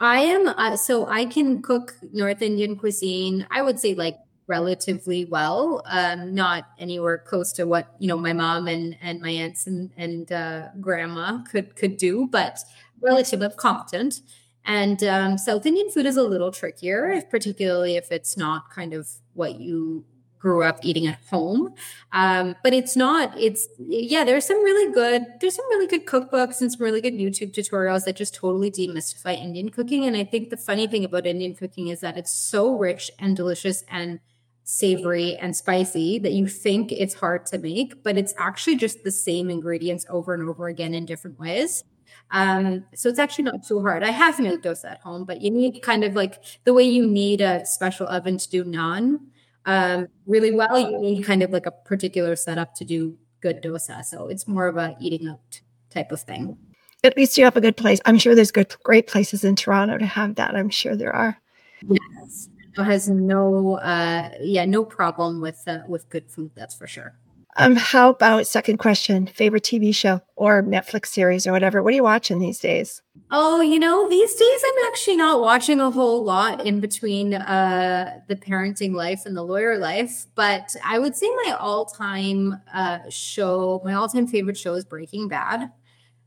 I 0.00 0.20
am, 0.20 0.48
uh, 0.48 0.76
so 0.76 1.06
I 1.06 1.24
can 1.24 1.62
cook 1.62 1.96
North 2.12 2.42
Indian 2.42 2.76
cuisine, 2.76 3.46
I 3.50 3.62
would 3.62 3.80
say 3.80 3.94
like 3.94 4.16
relatively 4.46 5.24
well, 5.24 5.82
um, 5.86 6.34
not 6.34 6.64
anywhere 6.78 7.18
close 7.18 7.52
to 7.52 7.64
what, 7.64 7.94
you 7.98 8.08
know, 8.08 8.16
my 8.16 8.32
mom 8.32 8.66
and, 8.66 8.96
and 9.00 9.20
my 9.20 9.30
aunts 9.30 9.66
and, 9.66 9.90
and 9.96 10.30
uh, 10.32 10.68
grandma 10.80 11.42
could, 11.44 11.76
could 11.76 11.96
do, 11.96 12.28
but 12.30 12.58
relatively 13.00 13.48
competent. 13.56 14.20
And 14.64 15.02
um, 15.04 15.38
South 15.38 15.66
Indian 15.66 15.90
food 15.90 16.06
is 16.06 16.16
a 16.16 16.22
little 16.22 16.50
trickier, 16.50 17.10
if, 17.10 17.30
particularly 17.30 17.96
if 17.96 18.10
it's 18.10 18.36
not 18.36 18.70
kind 18.70 18.92
of 18.92 19.08
what 19.34 19.60
you 19.60 20.04
grew 20.38 20.62
up 20.62 20.78
eating 20.82 21.06
at 21.06 21.18
home. 21.30 21.74
Um, 22.12 22.54
but 22.62 22.72
it's 22.72 22.96
not, 22.96 23.38
it's, 23.38 23.68
yeah, 23.78 24.24
there's 24.24 24.46
some 24.46 24.62
really 24.62 24.92
good, 24.92 25.24
there's 25.40 25.56
some 25.56 25.68
really 25.70 25.86
good 25.86 26.06
cookbooks 26.06 26.60
and 26.60 26.70
some 26.72 26.82
really 26.82 27.00
good 27.00 27.14
YouTube 27.14 27.52
tutorials 27.52 28.04
that 28.04 28.16
just 28.16 28.34
totally 28.34 28.70
demystify 28.70 29.36
Indian 29.36 29.68
cooking. 29.68 30.04
And 30.04 30.16
I 30.16 30.24
think 30.24 30.50
the 30.50 30.56
funny 30.56 30.86
thing 30.86 31.04
about 31.04 31.26
Indian 31.26 31.54
cooking 31.54 31.88
is 31.88 32.00
that 32.00 32.16
it's 32.16 32.32
so 32.32 32.76
rich 32.76 33.10
and 33.18 33.36
delicious 33.36 33.84
and 33.88 34.20
savory 34.64 35.34
and 35.36 35.56
spicy 35.56 36.18
that 36.18 36.32
you 36.32 36.46
think 36.46 36.92
it's 36.92 37.14
hard 37.14 37.46
to 37.46 37.58
make, 37.58 38.02
but 38.02 38.18
it's 38.18 38.34
actually 38.36 38.76
just 38.76 39.02
the 39.02 39.10
same 39.10 39.48
ingredients 39.48 40.04
over 40.10 40.34
and 40.34 40.46
over 40.48 40.68
again 40.68 40.94
in 40.94 41.06
different 41.06 41.38
ways. 41.38 41.84
Um, 42.30 42.84
so 42.94 43.08
it's 43.08 43.18
actually 43.18 43.44
not 43.44 43.66
too 43.66 43.80
hard. 43.80 44.02
I 44.02 44.10
have 44.10 44.38
made 44.38 44.60
dosa 44.60 44.92
at 44.92 45.00
home, 45.00 45.24
but 45.24 45.40
you 45.40 45.50
need 45.50 45.80
kind 45.80 46.04
of 46.04 46.14
like 46.14 46.42
the 46.64 46.74
way 46.74 46.82
you 46.82 47.06
need 47.06 47.40
a 47.40 47.64
special 47.64 48.06
oven 48.08 48.36
to 48.36 48.50
do 48.50 48.64
naan 48.64 49.20
um, 49.68 50.08
really 50.26 50.50
well, 50.50 50.78
you 50.78 50.98
need 50.98 51.22
kind 51.24 51.42
of 51.42 51.50
like 51.50 51.66
a 51.66 51.70
particular 51.70 52.34
setup 52.36 52.74
to 52.76 52.86
do 52.86 53.18
good 53.42 53.62
dosa. 53.62 54.02
So 54.02 54.28
it's 54.28 54.48
more 54.48 54.66
of 54.66 54.78
a 54.78 54.96
eating 54.98 55.28
out 55.28 55.60
type 55.90 56.10
of 56.10 56.22
thing. 56.22 56.56
At 57.04 57.18
least 57.18 57.36
you 57.36 57.44
have 57.44 57.56
a 57.56 57.60
good 57.60 57.76
place. 57.76 58.00
I'm 58.06 58.18
sure 58.18 58.34
there's 58.34 58.50
good, 58.50 58.74
great 58.82 59.06
places 59.06 59.44
in 59.44 59.56
Toronto 59.56 59.98
to 59.98 60.06
have 60.06 60.36
that. 60.36 60.56
I'm 60.56 60.70
sure 60.70 60.96
there 60.96 61.14
are. 61.14 61.38
Yes, 61.86 62.48
it 62.76 62.82
has 62.82 63.10
no, 63.10 63.74
uh, 63.76 64.30
yeah, 64.40 64.64
no 64.64 64.84
problem 64.84 65.42
with 65.42 65.62
uh, 65.66 65.80
with 65.86 66.08
good 66.08 66.30
food. 66.30 66.50
That's 66.56 66.74
for 66.74 66.86
sure. 66.86 67.14
Um, 67.58 67.76
how 67.76 68.10
about 68.10 68.46
second 68.46 68.78
question? 68.78 69.26
Favorite 69.26 69.64
TV 69.64 69.94
show 69.94 70.22
or 70.34 70.62
Netflix 70.62 71.06
series 71.08 71.46
or 71.46 71.52
whatever? 71.52 71.82
What 71.82 71.92
are 71.92 71.96
you 71.96 72.02
watching 72.04 72.38
these 72.38 72.58
days? 72.58 73.02
Oh, 73.30 73.60
you 73.60 73.78
know, 73.78 74.08
these 74.08 74.34
days 74.34 74.60
I'm 74.66 74.86
actually 74.86 75.16
not 75.16 75.40
watching 75.42 75.80
a 75.80 75.90
whole 75.90 76.24
lot 76.24 76.64
in 76.64 76.80
between 76.80 77.34
uh, 77.34 78.20
the 78.26 78.36
parenting 78.36 78.94
life 78.94 79.26
and 79.26 79.36
the 79.36 79.42
lawyer 79.42 79.76
life. 79.76 80.24
But 80.34 80.74
I 80.82 80.98
would 80.98 81.14
say 81.14 81.28
my 81.44 81.54
all-time 81.60 82.62
uh, 82.72 83.00
show, 83.10 83.82
my 83.84 83.92
all-time 83.92 84.26
favorite 84.28 84.56
show 84.56 84.74
is 84.74 84.84
Breaking 84.86 85.28
Bad, 85.28 85.70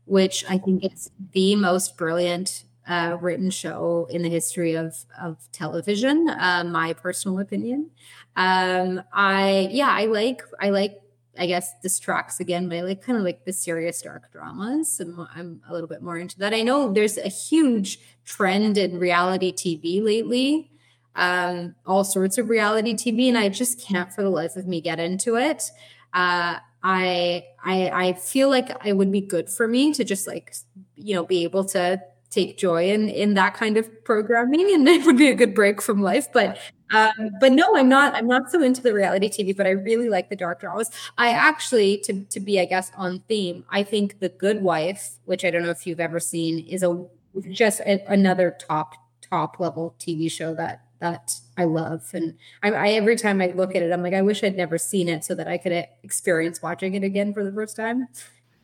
which 0.06 0.44
I 0.48 0.58
think 0.58 0.84
is 0.84 1.10
the 1.32 1.56
most 1.56 1.96
brilliant 1.98 2.64
uh, 2.88 3.18
written 3.20 3.50
show 3.50 4.08
in 4.10 4.22
the 4.22 4.30
history 4.30 4.74
of 4.76 4.96
of 5.20 5.38
television. 5.52 6.30
Uh, 6.30 6.64
my 6.66 6.94
personal 6.94 7.40
opinion. 7.40 7.90
Um, 8.36 9.02
I 9.12 9.68
yeah, 9.72 9.90
I 9.90 10.06
like 10.06 10.42
I 10.60 10.70
like 10.70 11.01
I 11.38 11.46
guess 11.46 11.72
distracts 11.82 12.40
again 12.40 12.68
by 12.68 12.80
like 12.82 13.02
kind 13.02 13.16
of 13.16 13.24
like 13.24 13.44
the 13.44 13.52
serious 13.52 14.02
dark 14.02 14.30
dramas. 14.32 15.00
I'm, 15.00 15.26
I'm 15.34 15.62
a 15.68 15.72
little 15.72 15.88
bit 15.88 16.02
more 16.02 16.18
into 16.18 16.38
that. 16.40 16.52
I 16.52 16.62
know 16.62 16.92
there's 16.92 17.16
a 17.16 17.28
huge 17.28 17.98
trend 18.24 18.76
in 18.76 18.98
reality 18.98 19.52
TV 19.52 20.02
lately, 20.02 20.70
um, 21.16 21.74
all 21.86 22.04
sorts 22.04 22.36
of 22.36 22.50
reality 22.50 22.94
TV, 22.94 23.28
and 23.28 23.38
I 23.38 23.48
just 23.48 23.80
can't 23.80 24.12
for 24.12 24.22
the 24.22 24.30
life 24.30 24.56
of 24.56 24.66
me 24.66 24.80
get 24.80 25.00
into 25.00 25.36
it. 25.36 25.70
Uh, 26.12 26.56
I 26.82 27.44
I 27.64 27.90
I 27.90 28.12
feel 28.14 28.50
like 28.50 28.70
it 28.84 28.94
would 28.94 29.12
be 29.12 29.20
good 29.20 29.48
for 29.48 29.68
me 29.68 29.92
to 29.94 30.04
just 30.04 30.26
like 30.26 30.54
you 30.96 31.14
know 31.14 31.24
be 31.24 31.44
able 31.44 31.64
to 31.66 32.02
take 32.30 32.58
joy 32.58 32.90
in 32.90 33.08
in 33.08 33.34
that 33.34 33.54
kind 33.54 33.76
of 33.76 34.04
programming 34.04 34.72
and 34.74 34.88
it 34.88 35.06
would 35.06 35.18
be 35.18 35.28
a 35.28 35.34
good 35.34 35.54
break 35.54 35.80
from 35.80 36.02
life 36.02 36.32
but 36.32 36.58
um, 36.92 37.30
but 37.40 37.52
no 37.52 37.76
i'm 37.76 37.88
not 37.88 38.14
i'm 38.14 38.26
not 38.26 38.50
so 38.50 38.62
into 38.62 38.80
the 38.82 38.92
reality 38.92 39.28
tv 39.28 39.56
but 39.56 39.66
i 39.66 39.70
really 39.70 40.08
like 40.08 40.28
the 40.28 40.36
dark 40.36 40.60
dramas. 40.60 40.90
I 41.18 41.30
actually 41.30 41.98
to 41.98 42.24
to 42.24 42.40
be 42.40 42.60
i 42.60 42.64
guess 42.64 42.92
on 42.96 43.20
theme 43.28 43.64
i 43.70 43.82
think 43.82 44.20
the 44.20 44.28
good 44.28 44.62
wife 44.62 45.16
which 45.24 45.44
i 45.44 45.50
don't 45.50 45.62
know 45.62 45.70
if 45.70 45.86
you've 45.86 46.00
ever 46.00 46.20
seen 46.20 46.66
is 46.66 46.82
a 46.82 47.04
just 47.50 47.80
a, 47.80 48.02
another 48.10 48.56
top 48.58 48.94
top 49.20 49.58
level 49.58 49.94
tv 49.98 50.30
show 50.30 50.54
that 50.54 50.84
that 51.00 51.34
i 51.56 51.64
love. 51.64 52.10
And 52.14 52.34
I, 52.62 52.70
I 52.70 52.88
every 52.90 53.16
time 53.16 53.40
i 53.40 53.46
look 53.48 53.74
at 53.74 53.82
it 53.82 53.92
i'm 53.92 54.02
like 54.02 54.14
i 54.14 54.22
wish 54.22 54.44
i'd 54.44 54.56
never 54.56 54.78
seen 54.78 55.08
it 55.08 55.24
so 55.24 55.34
that 55.34 55.48
i 55.48 55.58
could 55.58 55.72
experience 56.02 56.62
watching 56.62 56.94
it 56.94 57.02
again 57.04 57.32
for 57.34 57.44
the 57.44 57.52
first 57.52 57.76
time. 57.76 58.08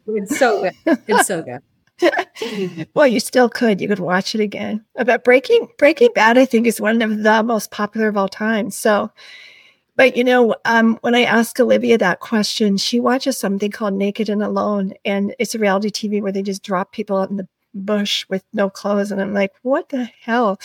It's 0.06 0.38
so 0.38 0.62
good. 0.62 0.98
It's 1.06 1.26
so 1.26 1.42
good 1.42 1.60
well, 2.94 3.06
you 3.06 3.20
still 3.20 3.48
could. 3.48 3.80
You 3.80 3.88
could 3.88 3.98
watch 3.98 4.34
it 4.34 4.40
again. 4.40 4.84
But 4.94 5.24
Breaking 5.24 5.68
Breaking 5.78 6.10
Bad, 6.14 6.38
I 6.38 6.44
think, 6.44 6.66
is 6.66 6.80
one 6.80 7.02
of 7.02 7.22
the 7.22 7.42
most 7.42 7.70
popular 7.70 8.08
of 8.08 8.16
all 8.16 8.28
time. 8.28 8.70
So, 8.70 9.10
but 9.96 10.16
you 10.16 10.24
know, 10.24 10.54
um, 10.64 10.98
when 11.00 11.14
I 11.14 11.22
ask 11.22 11.58
Olivia 11.58 11.98
that 11.98 12.20
question, 12.20 12.76
she 12.76 13.00
watches 13.00 13.38
something 13.38 13.70
called 13.70 13.94
Naked 13.94 14.28
and 14.28 14.42
Alone, 14.42 14.92
and 15.04 15.34
it's 15.38 15.54
a 15.54 15.58
reality 15.58 15.90
TV 15.90 16.22
where 16.22 16.32
they 16.32 16.42
just 16.42 16.62
drop 16.62 16.92
people 16.92 17.16
out 17.16 17.30
in 17.30 17.36
the 17.36 17.48
bush 17.74 18.24
with 18.28 18.44
no 18.52 18.70
clothes, 18.70 19.10
and 19.10 19.20
I'm 19.20 19.34
like, 19.34 19.52
what 19.62 19.88
the 19.88 20.04
hell? 20.04 20.60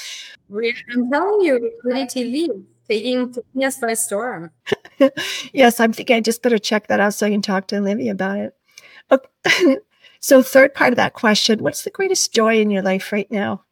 I'm 0.51 1.11
telling 1.11 1.41
you, 1.41 1.71
reality 1.83 2.23
TV 2.23 2.63
taking 2.87 3.35
us 3.63 3.79
by 3.79 3.93
storm. 3.93 4.51
yes, 5.53 5.79
I'm 5.79 5.93
thinking 5.93 6.17
I 6.17 6.21
just 6.21 6.41
better 6.43 6.57
check 6.57 6.87
that 6.87 6.99
out 6.99 7.13
so 7.13 7.25
I 7.25 7.31
can 7.31 7.41
talk 7.41 7.67
to 7.67 7.77
Olivia 7.77 8.11
about 8.11 8.37
it. 8.37 8.55
Okay. 9.11 9.77
So, 10.23 10.41
third 10.41 10.73
part 10.73 10.93
of 10.93 10.95
that 10.95 11.11
question 11.11 11.61
what's 11.61 11.83
the 11.83 11.89
greatest 11.89 12.33
joy 12.33 12.57
in 12.57 12.71
your 12.71 12.81
life 12.81 13.11
right 13.11 13.29
now? 13.29 13.65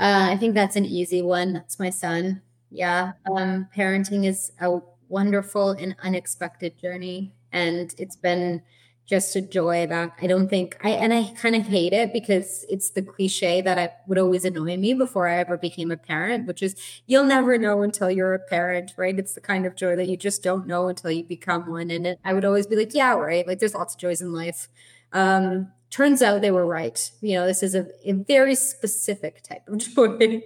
Uh, 0.00 0.28
I 0.30 0.36
think 0.38 0.54
that's 0.54 0.74
an 0.74 0.86
easy 0.86 1.20
one. 1.20 1.52
That's 1.52 1.78
my 1.78 1.90
son. 1.90 2.40
Yeah. 2.70 3.12
Um, 3.30 3.68
parenting 3.76 4.24
is 4.24 4.52
a 4.58 4.78
wonderful 5.10 5.72
and 5.72 5.94
unexpected 6.02 6.78
journey. 6.78 7.34
And 7.52 7.94
it's 7.98 8.16
been 8.16 8.62
just 9.04 9.36
a 9.36 9.42
joy 9.42 9.86
that 9.86 10.12
I 10.20 10.26
don't 10.26 10.48
think 10.48 10.78
I, 10.82 10.90
and 10.90 11.12
I 11.12 11.34
kind 11.40 11.54
of 11.54 11.66
hate 11.66 11.92
it 11.92 12.10
because 12.10 12.64
it's 12.70 12.90
the 12.90 13.02
cliche 13.02 13.60
that 13.60 13.78
I 13.78 13.90
would 14.08 14.18
always 14.18 14.46
annoy 14.46 14.78
me 14.78 14.94
before 14.94 15.28
I 15.28 15.36
ever 15.36 15.58
became 15.58 15.90
a 15.90 15.98
parent, 15.98 16.46
which 16.46 16.62
is 16.62 16.74
you'll 17.06 17.24
never 17.24 17.58
know 17.58 17.82
until 17.82 18.10
you're 18.10 18.34
a 18.34 18.38
parent, 18.38 18.94
right? 18.96 19.18
It's 19.18 19.34
the 19.34 19.42
kind 19.42 19.66
of 19.66 19.76
joy 19.76 19.94
that 19.96 20.08
you 20.08 20.16
just 20.16 20.42
don't 20.42 20.66
know 20.66 20.88
until 20.88 21.10
you 21.10 21.22
become 21.22 21.70
one. 21.70 21.90
And 21.90 22.06
it, 22.06 22.18
I 22.24 22.32
would 22.32 22.46
always 22.46 22.66
be 22.66 22.76
like, 22.76 22.94
yeah, 22.94 23.12
right. 23.12 23.46
Like 23.46 23.58
there's 23.58 23.74
lots 23.74 23.94
of 23.94 24.00
joys 24.00 24.22
in 24.22 24.32
life. 24.32 24.68
Um, 25.12 25.72
turns 25.90 26.22
out 26.22 26.40
they 26.40 26.50
were 26.50 26.66
right. 26.66 27.10
You 27.20 27.36
know, 27.36 27.46
this 27.46 27.62
is 27.62 27.74
a, 27.74 27.86
a 28.04 28.12
very 28.12 28.54
specific 28.54 29.42
type 29.42 29.66
of 29.68 29.78
joy, 29.78 30.42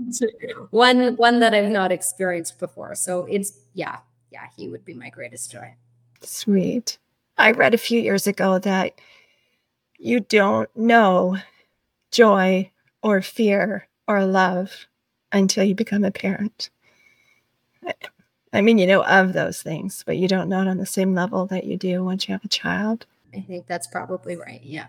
one 0.70 1.16
one 1.16 1.40
that 1.40 1.54
I've 1.54 1.70
not 1.70 1.92
experienced 1.92 2.58
before. 2.58 2.94
So 2.94 3.26
it's 3.26 3.58
yeah, 3.74 3.98
yeah, 4.30 4.46
he 4.56 4.68
would 4.68 4.84
be 4.84 4.94
my 4.94 5.10
greatest 5.10 5.50
joy. 5.50 5.74
Sweet. 6.22 6.98
I 7.38 7.50
read 7.50 7.74
a 7.74 7.78
few 7.78 8.00
years 8.00 8.26
ago 8.26 8.58
that 8.60 8.98
you 9.98 10.20
don't 10.20 10.74
know 10.76 11.36
joy 12.10 12.70
or 13.02 13.22
fear 13.22 13.88
or 14.08 14.24
love 14.24 14.86
until 15.32 15.64
you 15.64 15.74
become 15.74 16.04
a 16.04 16.10
parent. 16.10 16.70
I 18.52 18.60
mean, 18.62 18.78
you 18.78 18.86
know 18.86 19.04
of 19.04 19.32
those 19.32 19.62
things, 19.62 20.02
but 20.06 20.16
you 20.16 20.28
don't 20.28 20.48
know 20.48 20.62
it 20.62 20.68
on 20.68 20.78
the 20.78 20.86
same 20.86 21.14
level 21.14 21.46
that 21.46 21.64
you 21.64 21.76
do 21.76 22.02
once 22.02 22.26
you 22.26 22.32
have 22.32 22.44
a 22.44 22.48
child. 22.48 23.04
I 23.36 23.42
think 23.42 23.66
that's 23.66 23.86
probably 23.86 24.36
right. 24.36 24.60
Yeah. 24.62 24.86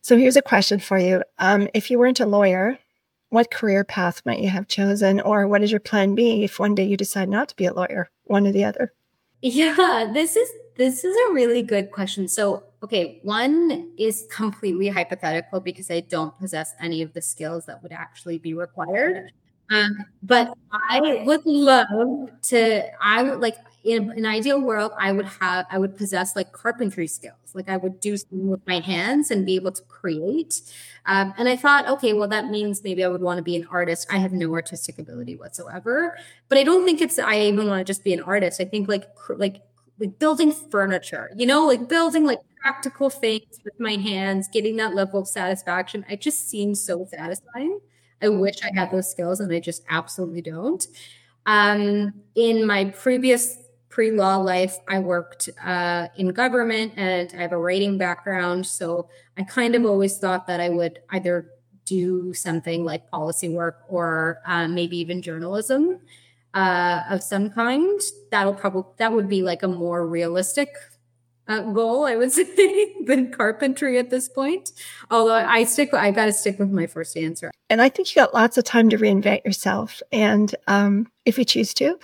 So 0.00 0.16
here's 0.16 0.36
a 0.36 0.42
question 0.42 0.80
for 0.80 0.98
you. 0.98 1.22
Um, 1.38 1.68
if 1.74 1.90
you 1.90 1.98
weren't 1.98 2.20
a 2.20 2.26
lawyer, 2.26 2.78
what 3.30 3.50
career 3.50 3.84
path 3.84 4.22
might 4.24 4.40
you 4.40 4.48
have 4.48 4.68
chosen, 4.68 5.20
or 5.20 5.46
what 5.46 5.62
is 5.62 5.70
your 5.70 5.80
plan 5.80 6.14
B 6.14 6.44
if 6.44 6.58
one 6.58 6.74
day 6.74 6.84
you 6.84 6.96
decide 6.96 7.28
not 7.28 7.48
to 7.48 7.56
be 7.56 7.66
a 7.66 7.74
lawyer, 7.74 8.10
one 8.24 8.46
or 8.46 8.52
the 8.52 8.64
other? 8.64 8.92
Yeah, 9.42 10.10
this 10.12 10.36
is 10.36 10.48
this 10.76 11.04
is 11.04 11.16
a 11.28 11.32
really 11.32 11.62
good 11.62 11.90
question. 11.90 12.28
So, 12.28 12.64
okay, 12.82 13.20
one 13.22 13.92
is 13.98 14.26
completely 14.30 14.88
hypothetical 14.88 15.60
because 15.60 15.90
I 15.90 16.00
don't 16.00 16.36
possess 16.38 16.74
any 16.80 17.02
of 17.02 17.14
the 17.14 17.22
skills 17.22 17.66
that 17.66 17.82
would 17.82 17.92
actually 17.92 18.38
be 18.38 18.54
required. 18.54 19.32
Um, 19.70 19.96
but 20.22 20.52
I 20.72 21.22
would 21.26 21.44
love 21.44 22.30
to. 22.42 22.84
I 23.02 23.22
would 23.22 23.40
like 23.40 23.56
in 23.86 24.10
an 24.10 24.26
ideal 24.26 24.60
world, 24.60 24.90
I 24.98 25.12
would 25.12 25.26
have, 25.26 25.64
I 25.70 25.78
would 25.78 25.96
possess 25.96 26.34
like 26.34 26.50
carpentry 26.52 27.06
skills. 27.06 27.36
Like 27.54 27.68
I 27.68 27.76
would 27.76 28.00
do 28.00 28.16
something 28.16 28.48
with 28.48 28.66
my 28.66 28.80
hands 28.80 29.30
and 29.30 29.46
be 29.46 29.54
able 29.54 29.70
to 29.70 29.82
create. 29.84 30.60
Um, 31.06 31.32
and 31.38 31.48
I 31.48 31.54
thought, 31.54 31.86
okay, 31.88 32.12
well, 32.12 32.26
that 32.28 32.46
means 32.46 32.82
maybe 32.82 33.04
I 33.04 33.08
would 33.08 33.20
want 33.22 33.38
to 33.38 33.44
be 33.44 33.54
an 33.54 33.66
artist. 33.70 34.08
I 34.10 34.18
have 34.18 34.32
no 34.32 34.52
artistic 34.54 34.98
ability 34.98 35.36
whatsoever, 35.36 36.18
but 36.48 36.58
I 36.58 36.64
don't 36.64 36.84
think 36.84 37.00
it's, 37.00 37.16
I 37.20 37.38
even 37.42 37.68
want 37.68 37.78
to 37.78 37.84
just 37.84 38.02
be 38.02 38.12
an 38.12 38.22
artist. 38.22 38.60
I 38.60 38.64
think 38.64 38.88
like, 38.88 39.04
like, 39.28 39.62
like 40.00 40.18
building 40.18 40.50
furniture, 40.52 41.30
you 41.36 41.46
know, 41.46 41.64
like 41.64 41.88
building 41.88 42.24
like 42.26 42.40
practical 42.60 43.08
things 43.08 43.60
with 43.64 43.78
my 43.78 43.92
hands, 43.94 44.48
getting 44.52 44.76
that 44.76 44.96
level 44.96 45.20
of 45.20 45.28
satisfaction. 45.28 46.04
It 46.10 46.20
just 46.20 46.50
seems 46.50 46.82
so 46.82 47.06
satisfying. 47.08 47.78
I 48.22 48.28
wish 48.28 48.56
I 48.62 48.70
had 48.74 48.90
those 48.90 49.10
skills 49.10 49.40
and 49.40 49.52
I 49.52 49.60
just 49.60 49.82
absolutely 49.88 50.42
don't. 50.42 50.86
Um, 51.44 52.14
in 52.34 52.66
my 52.66 52.86
previous 52.86 53.58
pre 53.88 54.10
law 54.10 54.36
life, 54.36 54.78
I 54.88 54.98
worked 54.98 55.48
uh, 55.64 56.08
in 56.16 56.28
government 56.28 56.94
and 56.96 57.32
I 57.36 57.42
have 57.42 57.52
a 57.52 57.58
writing 57.58 57.98
background. 57.98 58.66
So 58.66 59.08
I 59.38 59.44
kind 59.44 59.74
of 59.74 59.84
always 59.84 60.18
thought 60.18 60.46
that 60.46 60.60
I 60.60 60.68
would 60.68 61.00
either 61.10 61.50
do 61.84 62.34
something 62.34 62.84
like 62.84 63.08
policy 63.10 63.48
work 63.48 63.84
or 63.88 64.40
uh, 64.46 64.66
maybe 64.66 64.98
even 64.98 65.22
journalism 65.22 66.00
uh, 66.54 67.02
of 67.10 67.22
some 67.22 67.50
kind. 67.50 68.00
That'll 68.30 68.54
probably, 68.54 68.90
that 68.98 69.12
would 69.12 69.28
be 69.28 69.42
like 69.42 69.62
a 69.62 69.68
more 69.68 70.06
realistic 70.06 70.68
uh, 71.48 71.60
goal, 71.60 72.04
I 72.04 72.16
would 72.16 72.32
say, 72.32 72.94
than 73.04 73.30
carpentry 73.30 73.98
at 73.98 74.10
this 74.10 74.28
point. 74.28 74.72
Although 75.10 75.34
I 75.34 75.64
stick, 75.64 75.94
I 75.94 76.10
got 76.10 76.26
to 76.26 76.32
stick 76.32 76.58
with 76.58 76.70
my 76.70 76.86
first 76.86 77.16
answer. 77.16 77.50
And 77.70 77.80
I 77.80 77.88
think 77.88 78.14
you 78.14 78.20
got 78.20 78.34
lots 78.34 78.58
of 78.58 78.64
time 78.64 78.88
to 78.90 78.98
reinvent 78.98 79.44
yourself, 79.44 80.02
and 80.12 80.54
um, 80.66 81.06
if 81.24 81.38
you 81.38 81.44
choose 81.44 81.74
to, 81.74 81.98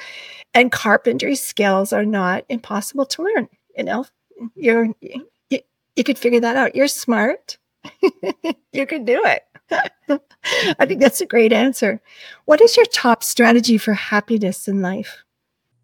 and 0.54 0.72
carpentry 0.72 1.36
skills 1.36 1.92
are 1.92 2.04
not 2.04 2.44
impossible 2.48 3.06
to 3.06 3.22
learn. 3.22 3.48
You 3.76 3.84
know, 3.84 4.06
you're 4.54 4.88
you, 5.00 5.26
you 5.96 6.04
could 6.04 6.18
figure 6.18 6.40
that 6.40 6.56
out. 6.56 6.74
You're 6.74 6.88
smart. 6.88 7.58
you 8.72 8.86
can 8.86 9.04
do 9.04 9.22
it. 9.24 9.42
I 10.78 10.86
think 10.86 11.00
that's 11.00 11.20
a 11.20 11.26
great 11.26 11.52
answer. 11.52 12.00
What 12.44 12.60
is 12.60 12.76
your 12.76 12.86
top 12.86 13.22
strategy 13.22 13.78
for 13.78 13.94
happiness 13.94 14.68
in 14.68 14.82
life? 14.82 15.24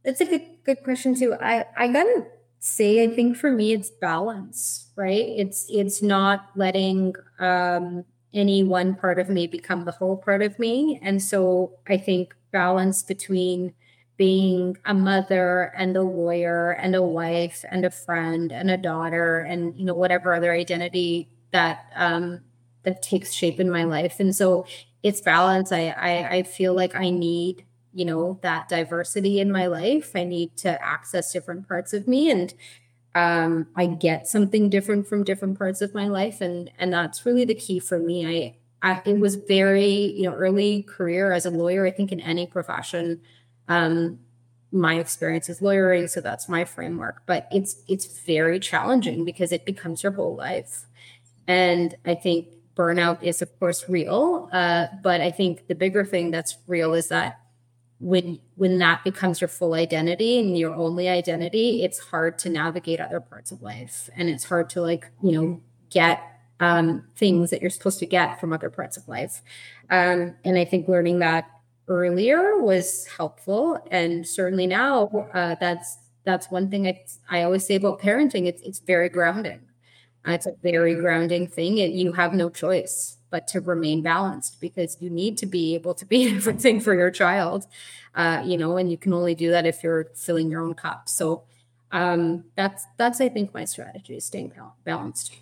That's 0.04 0.20
a 0.20 0.26
good 0.26 0.42
good 0.64 0.82
question 0.82 1.14
too. 1.14 1.34
I 1.34 1.66
I 1.76 1.88
gotta 1.88 2.26
say, 2.68 3.02
I 3.04 3.08
think 3.14 3.37
for 3.37 3.50
me 3.52 3.72
it's 3.72 3.90
balance, 3.90 4.90
right? 4.96 5.26
It's 5.37 5.66
it's 5.70 6.02
not 6.02 6.50
letting 6.56 7.14
um, 7.38 8.04
any 8.34 8.62
one 8.62 8.94
part 8.94 9.18
of 9.18 9.28
me 9.28 9.46
become 9.46 9.84
the 9.84 9.92
whole 9.92 10.16
part 10.16 10.42
of 10.42 10.58
me, 10.58 10.98
and 11.02 11.22
so 11.22 11.72
I 11.88 11.96
think 11.98 12.34
balance 12.52 13.02
between 13.02 13.75
being 14.16 14.76
a 14.84 14.94
mother 14.94 15.72
and 15.76 15.96
a 15.96 16.02
lawyer 16.02 16.72
and 16.72 16.94
a 16.96 17.02
wife 17.02 17.64
and 17.70 17.84
a 17.84 17.90
friend 17.90 18.52
and 18.52 18.70
a 18.70 18.76
daughter 18.76 19.38
and 19.40 19.76
you 19.78 19.84
know 19.84 19.94
whatever 19.94 20.34
other 20.34 20.52
identity 20.52 21.28
that 21.52 21.87
um 21.94 22.40
that 22.82 23.02
takes 23.02 23.32
shape 23.32 23.60
in 23.60 23.70
my 23.70 23.84
life. 23.84 24.16
And 24.20 24.34
so 24.34 24.66
it's 25.02 25.20
balance. 25.20 25.72
I 25.72 25.88
i, 25.96 26.28
I 26.38 26.42
feel 26.42 26.75
like 26.75 26.94
i 26.96 27.10
need 27.10 27.64
you 27.99 28.05
know 28.05 28.38
that 28.43 28.69
diversity 28.69 29.40
in 29.40 29.50
my 29.50 29.67
life 29.67 30.12
i 30.14 30.25
need 30.25 30.57
to 30.57 30.83
access 30.83 31.33
different 31.33 31.67
parts 31.67 31.93
of 31.93 32.07
me 32.07 32.31
and 32.31 32.55
um, 33.14 33.67
i 33.76 33.87
get 33.87 34.26
something 34.26 34.71
different 34.71 35.07
from 35.07 35.25
different 35.25 35.59
parts 35.59 35.81
of 35.81 35.95
my 35.95 36.07
life 36.07 36.40
and 36.40 36.71
and 36.78 36.93
that's 36.93 37.26
really 37.26 37.45
the 37.45 37.55
key 37.55 37.78
for 37.78 37.99
me 37.99 38.26
i 38.26 38.55
I, 38.83 39.02
it 39.05 39.19
was 39.19 39.35
very, 39.35 40.12
you 40.17 40.25
know, 40.25 40.35
early 40.35 40.83
career 40.83 41.33
as 41.33 41.47
a 41.47 41.50
lawyer. 41.50 41.87
I 41.87 41.90
think 41.90 42.12
in 42.12 42.21
any 42.21 42.47
profession, 42.47 43.21
um, 43.67 44.21
my 44.71 44.95
experience 44.95 45.49
is 45.49 45.62
lawyering, 45.62 46.09
so 46.09 46.21
that's 46.21 46.49
my 46.49 46.64
framework. 46.64 47.23
But 47.26 47.49
it's 47.50 47.83
it's 47.88 48.21
very 48.21 48.61
challenging 48.61 49.25
because 49.25 49.50
it 49.50 49.64
becomes 49.64 50.02
your 50.02 50.12
whole 50.12 50.37
life, 50.37 50.87
and 51.47 51.95
I 52.05 52.14
think 52.14 52.49
burnout 52.76 53.23
is 53.23 53.43
of 53.43 53.59
course 53.59 53.88
real. 53.88 54.49
Uh, 54.52 54.87
but 55.02 55.21
I 55.21 55.31
think 55.31 55.67
the 55.67 55.75
bigger 55.75 56.05
thing 56.05 56.31
that's 56.31 56.59
real 56.67 56.95
is 56.95 57.09
that 57.09 57.40
when 58.00 58.38
when 58.57 58.78
that 58.78 59.02
becomes 59.05 59.40
your 59.40 59.49
full 59.49 59.75
identity 59.75 60.38
and 60.38 60.57
your 60.57 60.75
only 60.75 61.09
identity, 61.09 61.83
it's 61.83 61.99
hard 61.99 62.38
to 62.40 62.49
navigate 62.49 63.00
other 63.00 63.21
parts 63.21 63.50
of 63.50 63.62
life, 63.62 64.09
and 64.17 64.28
it's 64.28 64.45
hard 64.45 64.71
to 64.71 64.81
like 64.83 65.11
you 65.23 65.33
know 65.33 65.61
get 65.90 66.23
um, 66.61 67.05
things 67.17 67.50
that 67.50 67.61
you're 67.61 67.71
supposed 67.71 67.99
to 68.00 68.07
get 68.07 68.40
from 68.40 68.52
other 68.52 68.71
parts 68.71 68.97
of 68.97 69.09
life. 69.09 69.43
Um, 69.90 70.35
and 70.45 70.59
I 70.59 70.64
think 70.64 70.88
learning 70.88 71.21
that 71.21 71.49
earlier 71.88 72.59
was 72.59 73.07
helpful, 73.17 73.78
and 73.90 74.26
certainly 74.26 74.67
now 74.67 75.28
uh, 75.35 75.57
that's 75.61 75.99
that's 76.25 76.50
one 76.50 76.71
thing 76.71 76.87
I 76.87 77.05
I 77.28 77.43
always 77.43 77.67
say 77.67 77.75
about 77.75 78.00
parenting. 78.00 78.47
It's 78.47 78.62
it's 78.62 78.78
very 78.78 79.09
grounding. 79.09 79.61
It's 80.26 80.47
a 80.47 80.52
very 80.62 80.95
grounding 80.95 81.47
thing. 81.47 81.78
It, 81.78 81.93
you 81.93 82.12
have 82.12 82.35
no 82.35 82.50
choice 82.50 83.17
but 83.30 83.47
to 83.49 83.61
remain 83.61 84.02
balanced 84.02 84.61
because 84.61 84.97
you 85.00 85.11
need 85.11 85.37
to 85.38 85.47
be 85.47 85.75
able 85.75 85.94
to 85.94 86.04
be 86.04 86.28
everything 86.35 86.80
for 86.80 86.94
your 86.94 87.11
child, 87.11 87.66
uh, 88.14 88.42
you 88.44 88.56
know, 88.56 88.76
and 88.76 88.90
you 88.90 88.97
can 88.97 89.12
only 89.12 89.35
do 89.35 89.50
that 89.50 89.66
if 89.66 89.82
you're 89.82 90.04
filling 90.14 90.50
your 90.50 90.62
own 90.62 90.75
cup. 90.75 91.08
So 91.08 91.44
um, 91.90 92.44
that's 92.54 92.87
that's 92.97 93.20
I 93.20 93.28
think 93.28 93.54
my 93.54 93.64
strategy 93.64 94.16
is 94.16 94.25
staying 94.25 94.52
balanced. 94.85 95.35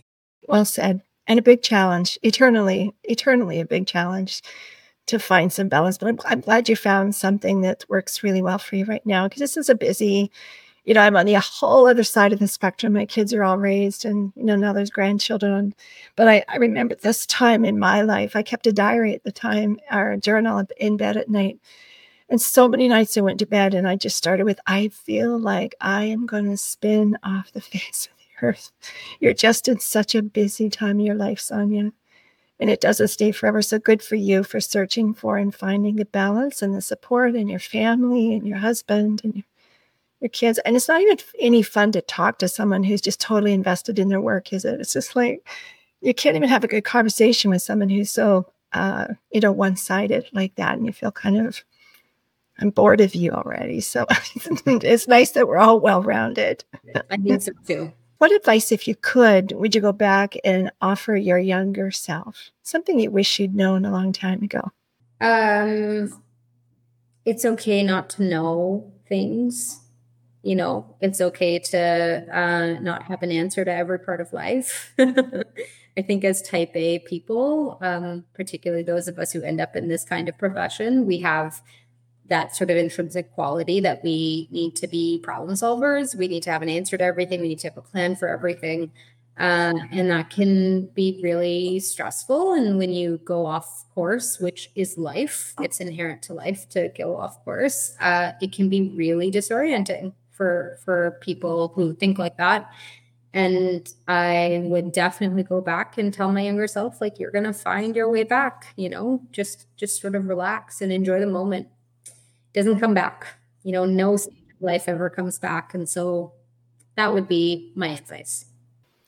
Well 0.47 0.65
said, 0.65 1.03
and 1.27 1.39
a 1.39 1.43
big 1.43 1.63
challenge, 1.63 2.19
eternally, 2.23 2.95
eternally 3.03 3.61
a 3.61 3.67
big 3.67 3.87
challenge 3.87 4.43
to 5.07 5.19
find 5.19 5.53
some 5.53 5.69
balance. 5.69 5.99
But 5.99 6.09
I'm, 6.09 6.19
I'm 6.25 6.41
glad 6.41 6.69
you 6.69 6.77
found 6.77 7.15
something 7.15 7.63
that 7.63 7.85
works 7.89 8.23
really 8.23 8.43
well 8.43 8.59
for 8.59 8.77
you 8.77 8.85
right 8.85 9.05
now 9.05 9.27
because 9.27 9.41
this 9.41 9.57
is 9.57 9.69
a 9.69 9.75
busy 9.75 10.31
you 10.87 10.95
know, 10.95 11.01
I'm 11.01 11.17
on 11.17 11.27
the 11.27 11.35
whole 11.35 11.89
other 11.89 12.05
side 12.05 12.33
of 12.33 12.39
the 12.39 12.47
spectrum. 12.47 12.93
My 12.93 13.07
kids 13.07 13.35
are 13.35 13.43
all 13.43 13.59
raised 13.59 14.05
and, 14.05 14.33
you 14.37 14.45
know, 14.45 14.55
now 14.55 14.73
there's 14.73 14.89
grandchildren. 14.89 15.75
But 16.15 16.29
I, 16.29 16.45
I 16.49 16.57
remember 16.57 16.95
this 16.95 17.27
time 17.27 17.65
in 17.65 17.77
my 17.79 18.03
life, 18.03 18.37
I 18.37 18.43
kept 18.43 18.69
a 18.69 18.73
diary 18.73 19.13
at 19.13 19.25
the 19.25 19.33
time, 19.33 19.79
or 19.91 20.13
a 20.13 20.19
journal 20.19 20.63
in 20.77 20.97
bed 20.97 21.17
at 21.17 21.29
night. 21.29 21.59
And 22.29 22.41
so 22.41 22.69
many 22.69 22.87
nights 22.89 23.17
I 23.19 23.21
went 23.21 23.41
to 23.41 23.47
bed 23.47 23.75
and 23.75 23.87
I 23.89 23.97
just 23.97 24.17
started 24.17 24.45
with, 24.45 24.61
I 24.65 24.89
feel 24.89 25.37
like 25.37 25.75
I 25.81 26.05
am 26.05 26.25
going 26.25 26.49
to 26.51 26.57
spin 26.57 27.19
off 27.25 27.51
the 27.53 27.61
face 27.73 28.09
of 28.11 28.17
the 28.19 28.47
earth. 28.47 28.71
You're 29.19 29.35
just 29.35 29.67
in 29.67 29.81
such 29.81 30.15
a 30.15 30.23
busy 30.23 30.71
time 30.71 31.01
of 31.01 31.07
your 31.07 31.17
life, 31.17 31.41
Sonia. 31.41 31.91
And 32.61 32.71
it 32.71 32.81
doesn't 32.81 33.09
stay 33.09 33.33
forever. 33.33 33.61
So 33.61 33.81
good 33.81 34.03
for 34.03 34.15
you 34.15 34.45
for 34.45 34.61
searching 34.61 35.15
for 35.15 35.37
and 35.37 35.53
finding 35.53 35.97
the 35.97 36.05
balance 36.05 36.63
and 36.63 36.75
the 36.75 36.81
support 36.81 37.35
and 37.35 37.51
your 37.51 37.59
family 37.59 38.35
and 38.35 38.47
your 38.47 38.59
husband 38.59 39.23
and 39.25 39.35
your 39.35 39.45
your 40.21 40.29
kids. 40.29 40.59
And 40.61 40.77
it's 40.77 40.89
not 40.89 41.01
even 41.01 41.19
any 41.39 41.63
fun 41.63 41.93
to 41.93 42.01
talk 42.01 42.39
to 42.39 42.49
someone 42.49 42.83
who's 42.83 43.01
just 43.01 43.21
totally 43.21 43.53
invested 43.53 43.99
in 43.99 44.09
their 44.09 44.21
work, 44.21 44.53
is 44.53 44.65
it? 44.65 44.81
It's 44.81 44.93
just 44.93 45.17
like 45.17 45.47
you 46.01 46.15
can't 46.15 46.37
even 46.37 46.49
have 46.49 46.65
a 46.65 46.69
good 46.69 46.85
conversation 46.85 47.51
with 47.51 47.63
someone 47.63 47.89
who's 47.89 48.11
so, 48.11 48.47
uh, 48.73 49.09
you 49.31 49.41
know, 49.41 49.53
one 49.53 49.77
sided 49.77 50.27
like 50.33 50.55
that. 50.57 50.77
And 50.77 50.87
you 50.87 50.93
feel 50.93 51.13
kind 51.13 51.47
of, 51.47 51.63
I'm 52.59 52.71
bored 52.71 53.01
of 53.01 53.15
you 53.15 53.33
already. 53.33 53.81
So 53.81 54.07
it's 54.67 55.09
nice 55.09 55.33
that 55.33 55.49
we're 55.49 55.59
all 55.59 55.81
well 55.81 56.03
rounded. 56.03 56.65
I 57.11 57.17
think 57.17 57.43
so 57.43 57.53
too. 57.67 57.93
What 58.19 58.33
advice, 58.33 58.73
if 58.73 58.89
you 58.89 58.95
could, 58.95 59.53
would 59.53 59.75
you 59.75 59.83
go 59.83 59.93
back 59.93 60.37
and 60.43 60.71
offer 60.81 61.15
your 61.15 61.39
younger 61.39 61.91
self? 61.91 62.51
Something 62.63 62.99
you 62.99 63.11
wish 63.11 63.39
you'd 63.39 63.55
known 63.55 63.85
a 63.85 63.91
long 63.91 64.13
time 64.13 64.43
ago? 64.43 64.71
Um, 65.21 66.23
it's 67.27 67.45
okay 67.45 67.83
not 67.83 68.09
to 68.11 68.23
know 68.23 68.91
things 69.07 69.81
you 70.43 70.55
know, 70.55 70.97
it's 71.01 71.21
okay 71.21 71.59
to 71.59 72.27
uh, 72.33 72.81
not 72.81 73.03
have 73.05 73.23
an 73.23 73.33
answer 73.33 73.65
to 73.65 73.73
every 73.73 73.99
part 73.99 74.21
of 74.21 74.33
life. 74.33 74.95
I 74.99 76.03
think 76.03 76.25
as 76.25 76.43
type 76.43 76.73
A 76.75 76.99
people, 77.01 77.79
um, 77.81 78.25
particularly 78.35 78.83
those 78.83 79.09
of 79.09 79.19
us 79.19 79.33
who 79.33 79.43
end 79.43 79.61
up 79.61 79.75
in 79.75 79.89
this 79.89 80.05
kind 80.05 80.29
of 80.29 80.37
profession, 80.37 81.07
we 81.07 81.19
have 81.19 81.63
that 82.29 82.55
sort 82.55 82.71
of 82.71 82.77
intrinsic 82.77 83.33
quality 83.33 83.81
that 83.81 84.03
we 84.03 84.49
need 84.51 84.77
to 84.77 84.87
be 84.87 85.21
problem 85.23 85.55
solvers. 85.55 86.15
We 86.15 86.29
need 86.29 86.43
to 86.43 86.51
have 86.51 86.63
an 86.63 86.69
answer 86.69 86.99
to 86.99 87.05
everything. 87.05 87.41
We 87.41 87.49
need 87.49 87.61
to 87.61 87.69
have 87.69 87.79
a 87.79 87.83
plan 87.83 88.17
for 88.17 88.29
everything. 88.29 88.93
Uh, 89.39 89.75
and 89.93 90.11
that 90.11 90.31
can 90.31 90.87
be 90.95 91.21
really 91.23 91.79
stressful. 91.79 92.55
And 92.55 92.79
when 92.79 92.91
you 92.91 93.21
go 93.25 93.45
off 93.45 93.85
course, 93.95 94.39
which 94.39 94.71
is 94.75 94.97
life, 94.97 95.55
it's 95.61 95.79
inherent 95.79 96.23
to 96.23 96.35
life 96.35 96.69
to 96.71 96.91
go 96.97 97.17
off 97.17 97.45
course, 97.45 97.95
uh, 98.01 98.33
it 98.41 98.53
can 98.53 98.69
be 98.69 98.91
really 98.97 99.31
disorienting 99.31 100.13
for 100.37 100.79
for 100.85 101.19
people 101.21 101.73
who 101.75 101.95
think 101.95 102.19
like 102.19 102.37
that. 102.37 102.71
And 103.33 103.93
i 104.09 104.63
would 104.65 104.93
definitely 104.93 105.43
go 105.43 105.61
back 105.61 105.99
and 105.99 106.13
tell 106.13 106.33
my 106.33 106.43
younger 106.43 106.67
self 106.67 107.01
like 107.01 107.19
you're 107.19 107.31
gonna 107.31 107.53
find 107.53 107.95
your 107.95 108.11
way 108.11 108.23
back 108.23 108.69
you 108.77 108.89
know? 108.89 109.23
Just 109.33 109.67
just 109.77 110.01
sort 110.01 110.15
of 110.15 110.27
relax 110.29 110.81
and 110.81 110.93
enjoy 110.93 111.21
the 111.21 111.27
moment. 111.27 111.69
It 112.07 112.13
doesn't 112.55 112.81
come 112.81 112.95
back 112.95 113.27
you 113.63 113.73
know? 113.73 113.85
No 113.85 114.17
life 114.61 114.89
ever 114.89 115.11
comes 115.11 115.39
back. 115.39 115.75
And 115.75 115.89
so 115.89 116.33
that 116.97 117.13
would 117.13 117.29
be 117.29 117.73
my 117.75 117.89
advice. 117.89 118.47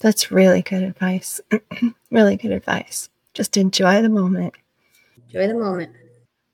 That's 0.01 0.31
really 0.31 0.62
good 0.62 0.83
advice. 0.83 1.41
Really 2.11 2.37
good 2.37 2.53
advice. 2.53 3.11
Just 3.35 3.59
enjoy 3.59 4.01
the 4.01 4.09
moment. 4.09 4.55
Enjoy 5.27 5.47
the 5.47 5.59
moment. 5.59 5.93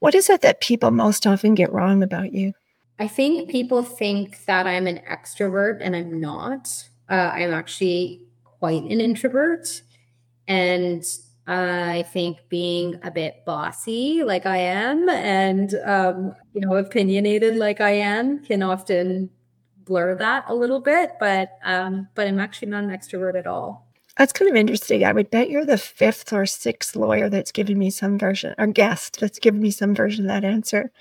What 0.01 0.17
is 0.17 0.29
it 0.29 0.41
that 0.41 0.61
people 0.61 0.91
most 0.91 1.29
often 1.29 1.55
get 1.55 1.73
wrong 1.73 2.03
about 2.03 2.33
you 2.33 2.55
I 2.99 3.09
think 3.09 3.51
people 3.51 3.83
think 3.83 4.45
that 4.47 4.67
I'm 4.67 4.87
an 4.87 5.01
extrovert 5.11 5.79
and 5.81 5.97
I'm 5.97 6.21
not. 6.21 6.89
Uh, 7.11 7.31
I'm 7.35 7.53
actually 7.53 8.23
quite 8.45 8.83
an 8.85 9.01
introvert. 9.01 9.83
And 10.47 11.05
uh, 11.49 11.87
I 11.87 12.05
think 12.13 12.39
being 12.49 13.01
a 13.03 13.11
bit 13.11 13.45
bossy 13.45 14.23
like 14.25 14.47
I 14.47 14.59
am 14.59 15.09
and, 15.09 15.75
um, 15.85 16.35
you 16.55 16.61
know, 16.61 16.77
opinionated 16.77 17.57
like 17.57 17.81
I 17.81 17.91
am 17.91 18.45
can 18.45 18.63
often 18.63 19.31
blur 19.85 20.15
that 20.17 20.45
a 20.49 20.55
little 20.55 20.81
bit. 20.81 21.13
But, 21.19 21.59
um, 21.65 22.09
but 22.15 22.29
I'm 22.29 22.39
actually 22.39 22.69
not 22.69 22.85
an 22.85 22.91
extrovert 22.91 23.37
at 23.37 23.47
all. 23.47 23.89
That's 24.17 24.33
kind 24.33 24.49
of 24.49 24.57
interesting. 24.57 25.05
I 25.05 25.13
would 25.13 25.31
bet 25.31 25.51
you're 25.51 25.67
the 25.67 25.77
fifth 25.77 26.33
or 26.33 26.47
sixth 26.47 26.95
lawyer 26.95 27.29
that's 27.29 27.51
given 27.51 27.79
me 27.79 27.91
some 27.91 28.19
version, 28.19 28.55
or 28.59 28.69
guest 28.69 29.19
that's 29.21 29.41
given 29.41 29.61
me 29.61 29.73
some 29.73 29.95
version 29.95 30.25
of 30.25 30.29
that 30.29 30.45
answer. 30.45 30.93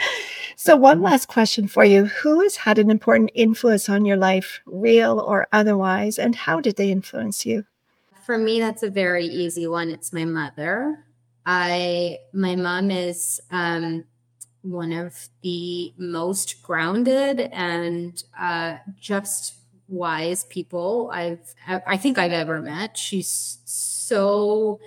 so, 0.56 0.76
one 0.76 1.02
last 1.02 1.26
question 1.26 1.66
for 1.66 1.84
you 1.84 2.04
Who 2.06 2.42
has 2.42 2.56
had 2.56 2.78
an 2.78 2.90
important 2.90 3.32
influence 3.34 3.88
on 3.88 4.04
your 4.04 4.16
life, 4.16 4.60
real 4.66 5.18
or 5.18 5.48
otherwise, 5.52 6.18
and 6.18 6.36
how 6.36 6.60
did 6.60 6.76
they 6.76 6.92
influence 6.92 7.44
you? 7.44 7.64
For 8.24 8.38
me, 8.38 8.60
that's 8.60 8.84
a 8.84 8.90
very 8.90 9.26
easy 9.26 9.66
one. 9.66 9.90
It's 9.90 10.12
my 10.12 10.24
mother. 10.24 11.04
I, 11.44 12.18
my 12.32 12.54
mom 12.54 12.92
is 12.92 13.40
um, 13.50 14.04
one 14.62 14.92
of 14.92 15.28
the 15.42 15.92
most 15.96 16.62
grounded 16.62 17.40
and 17.40 18.22
uh, 18.38 18.76
just 19.00 19.54
wise 19.90 20.44
people 20.44 21.10
I've 21.12 21.54
I 21.66 21.96
think 21.96 22.18
I've 22.18 22.32
ever 22.32 22.60
met. 22.60 22.96
She's 22.96 23.58
so 23.64 24.80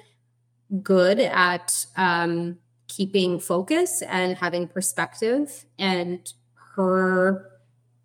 good 0.81 1.19
at 1.19 1.85
um, 1.97 2.57
keeping 2.87 3.39
focus 3.39 4.01
and 4.01 4.37
having 4.37 4.67
perspective, 4.67 5.65
and 5.77 6.31
her 6.75 7.49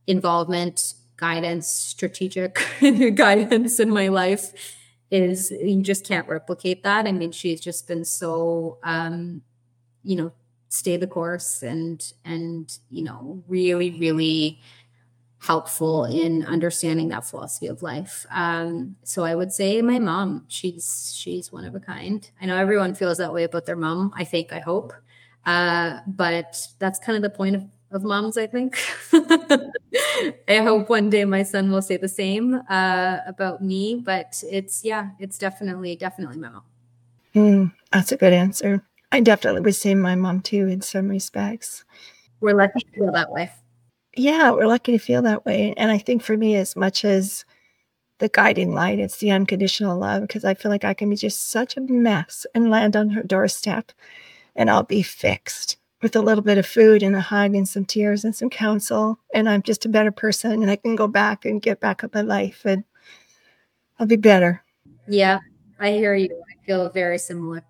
involvement, 0.07 0.95
guidance, 1.17 1.69
strategic 1.69 2.59
guidance 3.15 3.81
in 3.81 3.91
my 3.91 4.09
life 4.09 4.77
is 5.11 5.51
you 5.51 5.83
just 5.83 6.07
can't 6.07 6.29
replicate 6.29 6.83
that. 6.83 7.07
I 7.07 7.13
mean, 7.13 7.33
she's 7.33 7.61
just 7.61 7.87
been 7.87 8.05
so 8.05 8.79
um, 8.83 9.43
you 10.03 10.17
know 10.17 10.33
stay 10.71 10.97
the 10.97 11.07
course 11.07 11.63
and 11.63 12.13
and 12.25 12.79
you 12.91 13.03
know 13.03 13.43
really 13.49 13.91
really 13.99 14.61
helpful 15.41 16.05
in 16.05 16.45
understanding 16.45 17.09
that 17.09 17.25
philosophy 17.25 17.69
of 17.69 17.83
life. 17.83 18.27
Um, 18.31 18.97
so 19.05 19.25
I 19.25 19.35
would 19.35 19.53
say 19.53 19.81
my 19.83 19.99
mom, 19.99 20.45
she's 20.49 21.15
she's 21.17 21.53
one 21.53 21.65
of 21.65 21.75
a 21.75 21.81
kind. 21.81 22.29
I 22.41 22.47
know 22.47 22.57
everyone 22.57 22.95
feels 22.95 23.19
that 23.19 23.33
way 23.33 23.45
about 23.45 23.67
their 23.67 23.77
mom. 23.77 24.13
I 24.17 24.25
think, 24.25 24.53
I 24.53 24.59
hope, 24.59 24.93
uh, 25.47 26.01
but 26.07 26.57
that's 26.79 26.99
kind 26.99 27.17
of 27.17 27.23
the 27.23 27.31
point 27.31 27.57
of, 27.57 27.65
of 27.93 28.03
moms. 28.03 28.37
I 28.37 28.47
think. 28.47 28.79
I 30.49 30.57
hope 30.57 30.89
one 30.89 31.09
day 31.09 31.25
my 31.25 31.45
son 31.45 31.71
will 31.71 31.83
say 31.83 31.97
the 31.97 32.09
same 32.09 32.61
uh, 32.69 33.19
about 33.27 33.63
me. 33.63 34.03
But 34.05 34.43
it's 34.51 34.85
yeah, 34.85 35.11
it's 35.19 35.39
definitely 35.39 35.95
definitely 35.97 36.39
my 36.39 36.49
mom. 36.49 36.63
Mm, 37.35 37.73
that's 37.93 38.11
a 38.11 38.17
good 38.17 38.33
answer. 38.33 38.83
I 39.13 39.21
definitely 39.21 39.61
would 39.61 39.77
say 39.77 39.95
my 39.95 40.17
mom 40.17 40.41
too 40.41 40.67
in 40.67 40.83
some 40.83 41.09
respects. 41.09 41.85
We're 42.41 42.55
lucky 42.55 42.81
to 42.81 42.91
feel 42.93 43.13
that 43.13 43.31
way 43.31 43.51
yeah, 44.19 44.51
we're 44.51 44.67
lucky 44.67 44.93
to 44.93 44.99
feel 44.99 45.23
that 45.23 45.47
way. 45.47 45.75
And 45.77 45.91
I 45.91 45.99
think 45.99 46.23
for 46.23 46.37
me, 46.37 46.57
as 46.57 46.77
much 46.77 47.05
as 47.05 47.45
the 48.19 48.29
guiding 48.29 48.75
light, 48.75 48.99
it's 48.99 49.19
the 49.19 49.31
unconditional 49.31 49.97
love 49.97 50.23
because 50.23 50.45
I 50.45 50.55
feel 50.55 50.71
like 50.71 50.85
I 50.85 50.95
can 50.95 51.09
be 51.09 51.17
just 51.17 51.51
such 51.51 51.77
a 51.77 51.81
mess 51.81 52.47
and 52.55 52.71
land 52.71 52.97
on 52.97 53.11
her 53.11 53.23
doorstep 53.23 53.93
and 54.57 54.69
I'll 54.69 54.83
be 54.83 55.03
fixed 55.03 55.77
with 56.03 56.17
a 56.17 56.21
little 56.21 56.43
bit 56.43 56.59
of 56.59 56.67
food 56.67 57.03
and 57.03 57.15
a 57.15 57.21
hug 57.21 57.55
and 57.55 57.69
some 57.69 57.85
tears 57.85 58.25
and 58.25 58.35
some 58.35 58.51
counsel. 58.51 59.19
And 59.33 59.49
I'm 59.49 59.63
just 59.63 59.85
a 59.85 59.89
better 59.89 60.13
person 60.13 60.63
and 60.63 60.71
I 60.71 60.77
can 60.77 60.97
go 60.97 61.07
back 61.07 61.45
and 61.45 61.63
get 61.63 61.81
back 61.81 62.03
up 62.03 62.15
my 62.15 62.23
life 62.23 62.63
and 62.65 62.85
I'll 63.99 64.07
be 64.07 64.17
better. 64.17 64.63
Yeah, 65.07 65.39
I 65.79 65.93
hear 65.93 66.15
you. 66.15 66.43
I 66.51 66.67
feel 66.67 66.89
very 66.91 67.19
similar. 67.19 67.65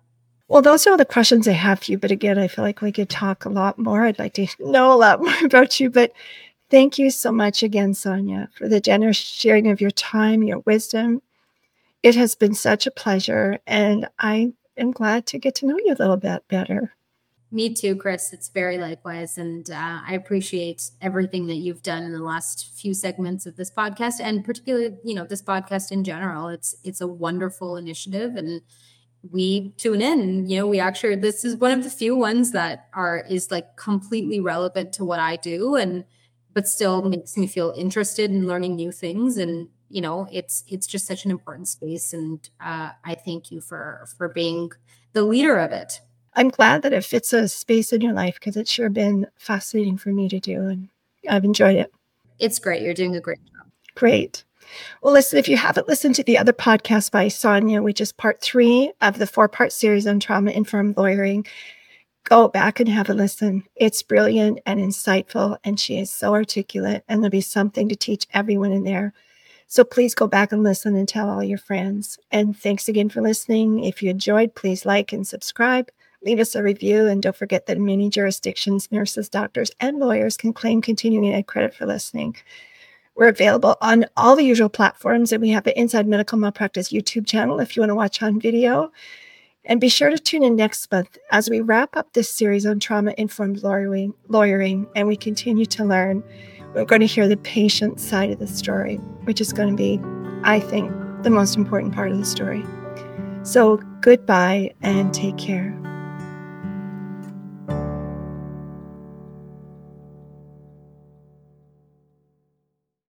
Well, 0.49 0.63
those 0.63 0.87
are 0.87 0.91
all 0.91 0.97
the 0.97 1.05
questions 1.05 1.47
I 1.47 1.51
have 1.53 1.79
for 1.79 1.91
you. 1.91 1.97
But 1.99 2.11
again, 2.11 2.39
I 2.39 2.47
feel 2.47 2.65
like 2.65 2.81
we 2.81 2.91
could 2.91 3.09
talk 3.09 3.45
a 3.45 3.49
lot 3.49 3.77
more. 3.77 4.03
I'd 4.03 4.19
like 4.19 4.33
to 4.33 4.47
know 4.59 4.91
a 4.91 4.97
lot 4.97 5.21
more 5.23 5.45
about 5.45 5.79
you. 5.79 5.89
But 5.89 6.11
thank 6.69 6.97
you 6.97 7.11
so 7.11 7.31
much 7.31 7.63
again, 7.63 7.93
Sonia, 7.93 8.49
for 8.53 8.67
the 8.67 8.81
generous 8.81 9.17
sharing 9.17 9.69
of 9.69 9.79
your 9.79 9.91
time, 9.91 10.43
your 10.43 10.59
wisdom. 10.59 11.21
It 12.01 12.15
has 12.15 12.33
been 12.35 12.55
such 12.55 12.87
a 12.87 12.91
pleasure. 12.91 13.59
And 13.67 14.09
I 14.17 14.53
am 14.75 14.91
glad 14.91 15.27
to 15.27 15.37
get 15.37 15.55
to 15.55 15.67
know 15.67 15.77
you 15.77 15.93
a 15.93 16.01
little 16.01 16.17
bit 16.17 16.47
better. 16.47 16.93
Me 17.51 17.73
too, 17.73 17.95
Chris. 17.95 18.31
It's 18.31 18.49
very 18.49 18.77
likewise. 18.77 19.37
And 19.37 19.69
uh, 19.69 20.01
I 20.07 20.13
appreciate 20.13 20.91
everything 21.01 21.47
that 21.47 21.55
you've 21.55 21.81
done 21.81 22.03
in 22.03 22.11
the 22.11 22.23
last 22.23 22.71
few 22.75 22.93
segments 22.93 23.45
of 23.45 23.55
this 23.55 23.71
podcast 23.71 24.19
and 24.19 24.45
particularly, 24.45 24.97
you 25.03 25.15
know, 25.15 25.25
this 25.25 25.41
podcast 25.41 25.91
in 25.91 26.03
general. 26.03 26.47
It's 26.47 26.75
it's 26.83 27.01
a 27.01 27.07
wonderful 27.07 27.75
initiative 27.75 28.35
and 28.35 28.61
we 29.31 29.69
tune 29.77 30.01
in. 30.01 30.49
You 30.49 30.59
know, 30.59 30.67
we 30.67 30.79
actually 30.79 31.15
this 31.15 31.43
is 31.43 31.55
one 31.55 31.71
of 31.71 31.83
the 31.83 31.89
few 31.89 32.15
ones 32.15 32.51
that 32.51 32.87
are 32.93 33.25
is 33.29 33.51
like 33.51 33.75
completely 33.75 34.39
relevant 34.39 34.93
to 34.93 35.05
what 35.05 35.19
I 35.19 35.35
do 35.35 35.75
and 35.75 36.05
but 36.53 36.67
still 36.67 37.01
makes 37.03 37.37
me 37.37 37.47
feel 37.47 37.73
interested 37.77 38.31
in 38.31 38.47
learning 38.47 38.75
new 38.75 38.91
things 38.91 39.37
and 39.37 39.69
you 39.89 40.01
know 40.01 40.27
it's 40.31 40.63
it's 40.67 40.87
just 40.87 41.05
such 41.05 41.25
an 41.25 41.31
important 41.31 41.67
space 41.67 42.13
and 42.13 42.49
uh, 42.61 42.91
i 43.05 43.15
thank 43.15 43.51
you 43.51 43.61
for 43.61 44.05
for 44.17 44.29
being 44.29 44.71
the 45.13 45.23
leader 45.23 45.57
of 45.57 45.71
it 45.71 46.01
I'm 46.35 46.49
glad 46.49 46.83
that 46.83 46.93
it 46.93 47.03
fits 47.03 47.33
a 47.33 47.47
space 47.47 47.91
in 47.91 48.01
your 48.01 48.13
life 48.13 48.35
because 48.35 48.55
it's 48.55 48.71
sure 48.71 48.89
been 48.89 49.27
fascinating 49.37 49.97
for 49.97 50.09
me 50.09 50.29
to 50.29 50.39
do 50.39 50.67
and 50.67 50.89
I've 51.27 51.43
enjoyed 51.43 51.75
it. 51.75 51.91
It's 52.37 52.59
great. 52.59 52.81
You're 52.81 52.93
doing 52.93 53.15
a 53.15 53.19
great 53.19 53.43
job. 53.45 53.67
Great. 53.95 54.43
Well, 55.01 55.13
listen, 55.13 55.39
if 55.39 55.47
you 55.47 55.57
haven't 55.57 55.87
listened 55.87 56.15
to 56.15 56.23
the 56.23 56.37
other 56.37 56.53
podcast 56.53 57.11
by 57.11 57.27
Sonia, 57.27 57.81
which 57.81 58.01
is 58.01 58.11
part 58.11 58.41
three 58.41 58.91
of 59.01 59.17
the 59.17 59.27
four 59.27 59.47
part 59.47 59.71
series 59.71 60.07
on 60.07 60.19
trauma 60.19 60.51
informed 60.51 60.97
lawyering, 60.97 61.45
go 62.23 62.47
back 62.47 62.79
and 62.79 62.89
have 62.89 63.09
a 63.09 63.13
listen. 63.13 63.63
It's 63.75 64.03
brilliant 64.03 64.59
and 64.65 64.79
insightful, 64.79 65.57
and 65.63 65.79
she 65.79 65.99
is 65.99 66.11
so 66.11 66.33
articulate, 66.33 67.03
and 67.07 67.21
there'll 67.21 67.31
be 67.31 67.41
something 67.41 67.89
to 67.89 67.95
teach 67.95 68.27
everyone 68.33 68.71
in 68.71 68.83
there. 68.83 69.13
So 69.67 69.83
please 69.83 70.15
go 70.15 70.27
back 70.27 70.51
and 70.51 70.63
listen 70.63 70.95
and 70.95 71.07
tell 71.07 71.29
all 71.29 71.43
your 71.43 71.59
friends. 71.59 72.17
And 72.31 72.57
thanks 72.57 72.87
again 72.87 73.09
for 73.09 73.21
listening. 73.21 73.83
If 73.83 74.01
you 74.01 74.09
enjoyed, 74.09 74.55
please 74.55 74.85
like 74.85 75.13
and 75.13 75.27
subscribe 75.27 75.91
leave 76.21 76.39
us 76.39 76.55
a 76.55 76.63
review, 76.63 77.07
and 77.07 77.21
don't 77.21 77.35
forget 77.35 77.65
that 77.65 77.77
in 77.77 77.85
many 77.85 78.09
jurisdictions, 78.09 78.91
nurses, 78.91 79.29
doctors, 79.29 79.71
and 79.79 79.99
lawyers 79.99 80.37
can 80.37 80.53
claim 80.53 80.81
continuing 80.81 81.33
ed 81.33 81.47
credit 81.47 81.73
for 81.73 81.85
listening. 81.85 82.35
We're 83.19 83.27
available 83.27 83.75
on 83.81 84.05
all 84.15 84.37
the 84.37 84.45
usual 84.45 84.69
platforms, 84.69 85.33
and 85.33 85.41
we 85.41 85.49
have 85.49 85.65
the 85.65 85.77
Inside 85.77 86.07
Medical 86.07 86.37
Malpractice 86.37 86.93
YouTube 86.93 87.27
channel 87.27 87.59
if 87.59 87.75
you 87.75 87.81
want 87.81 87.89
to 87.89 87.95
watch 87.95 88.23
on 88.23 88.39
video. 88.39 88.93
And 89.65 89.81
be 89.81 89.89
sure 89.89 90.09
to 90.09 90.17
tune 90.17 90.41
in 90.41 90.55
next 90.55 90.89
month 90.89 91.17
as 91.29 91.49
we 91.49 91.59
wrap 91.59 91.97
up 91.97 92.13
this 92.13 92.29
series 92.29 92.65
on 92.65 92.79
trauma 92.79 93.13
informed 93.17 93.61
lawyering, 93.61 94.13
lawyering 94.29 94.87
and 94.95 95.05
we 95.05 95.17
continue 95.17 95.65
to 95.65 95.83
learn. 95.83 96.23
We're 96.73 96.85
going 96.85 97.01
to 97.01 97.07
hear 97.07 97.27
the 97.27 97.35
patient 97.35 97.99
side 97.99 98.31
of 98.31 98.39
the 98.39 98.47
story, 98.47 98.95
which 99.25 99.41
is 99.41 99.51
going 99.51 99.69
to 99.69 99.75
be, 99.75 99.99
I 100.45 100.61
think, 100.61 100.89
the 101.23 101.29
most 101.29 101.57
important 101.57 101.93
part 101.93 102.13
of 102.13 102.17
the 102.17 102.25
story. 102.25 102.65
So, 103.43 103.81
goodbye 103.99 104.73
and 104.81 105.13
take 105.13 105.37
care. 105.37 105.77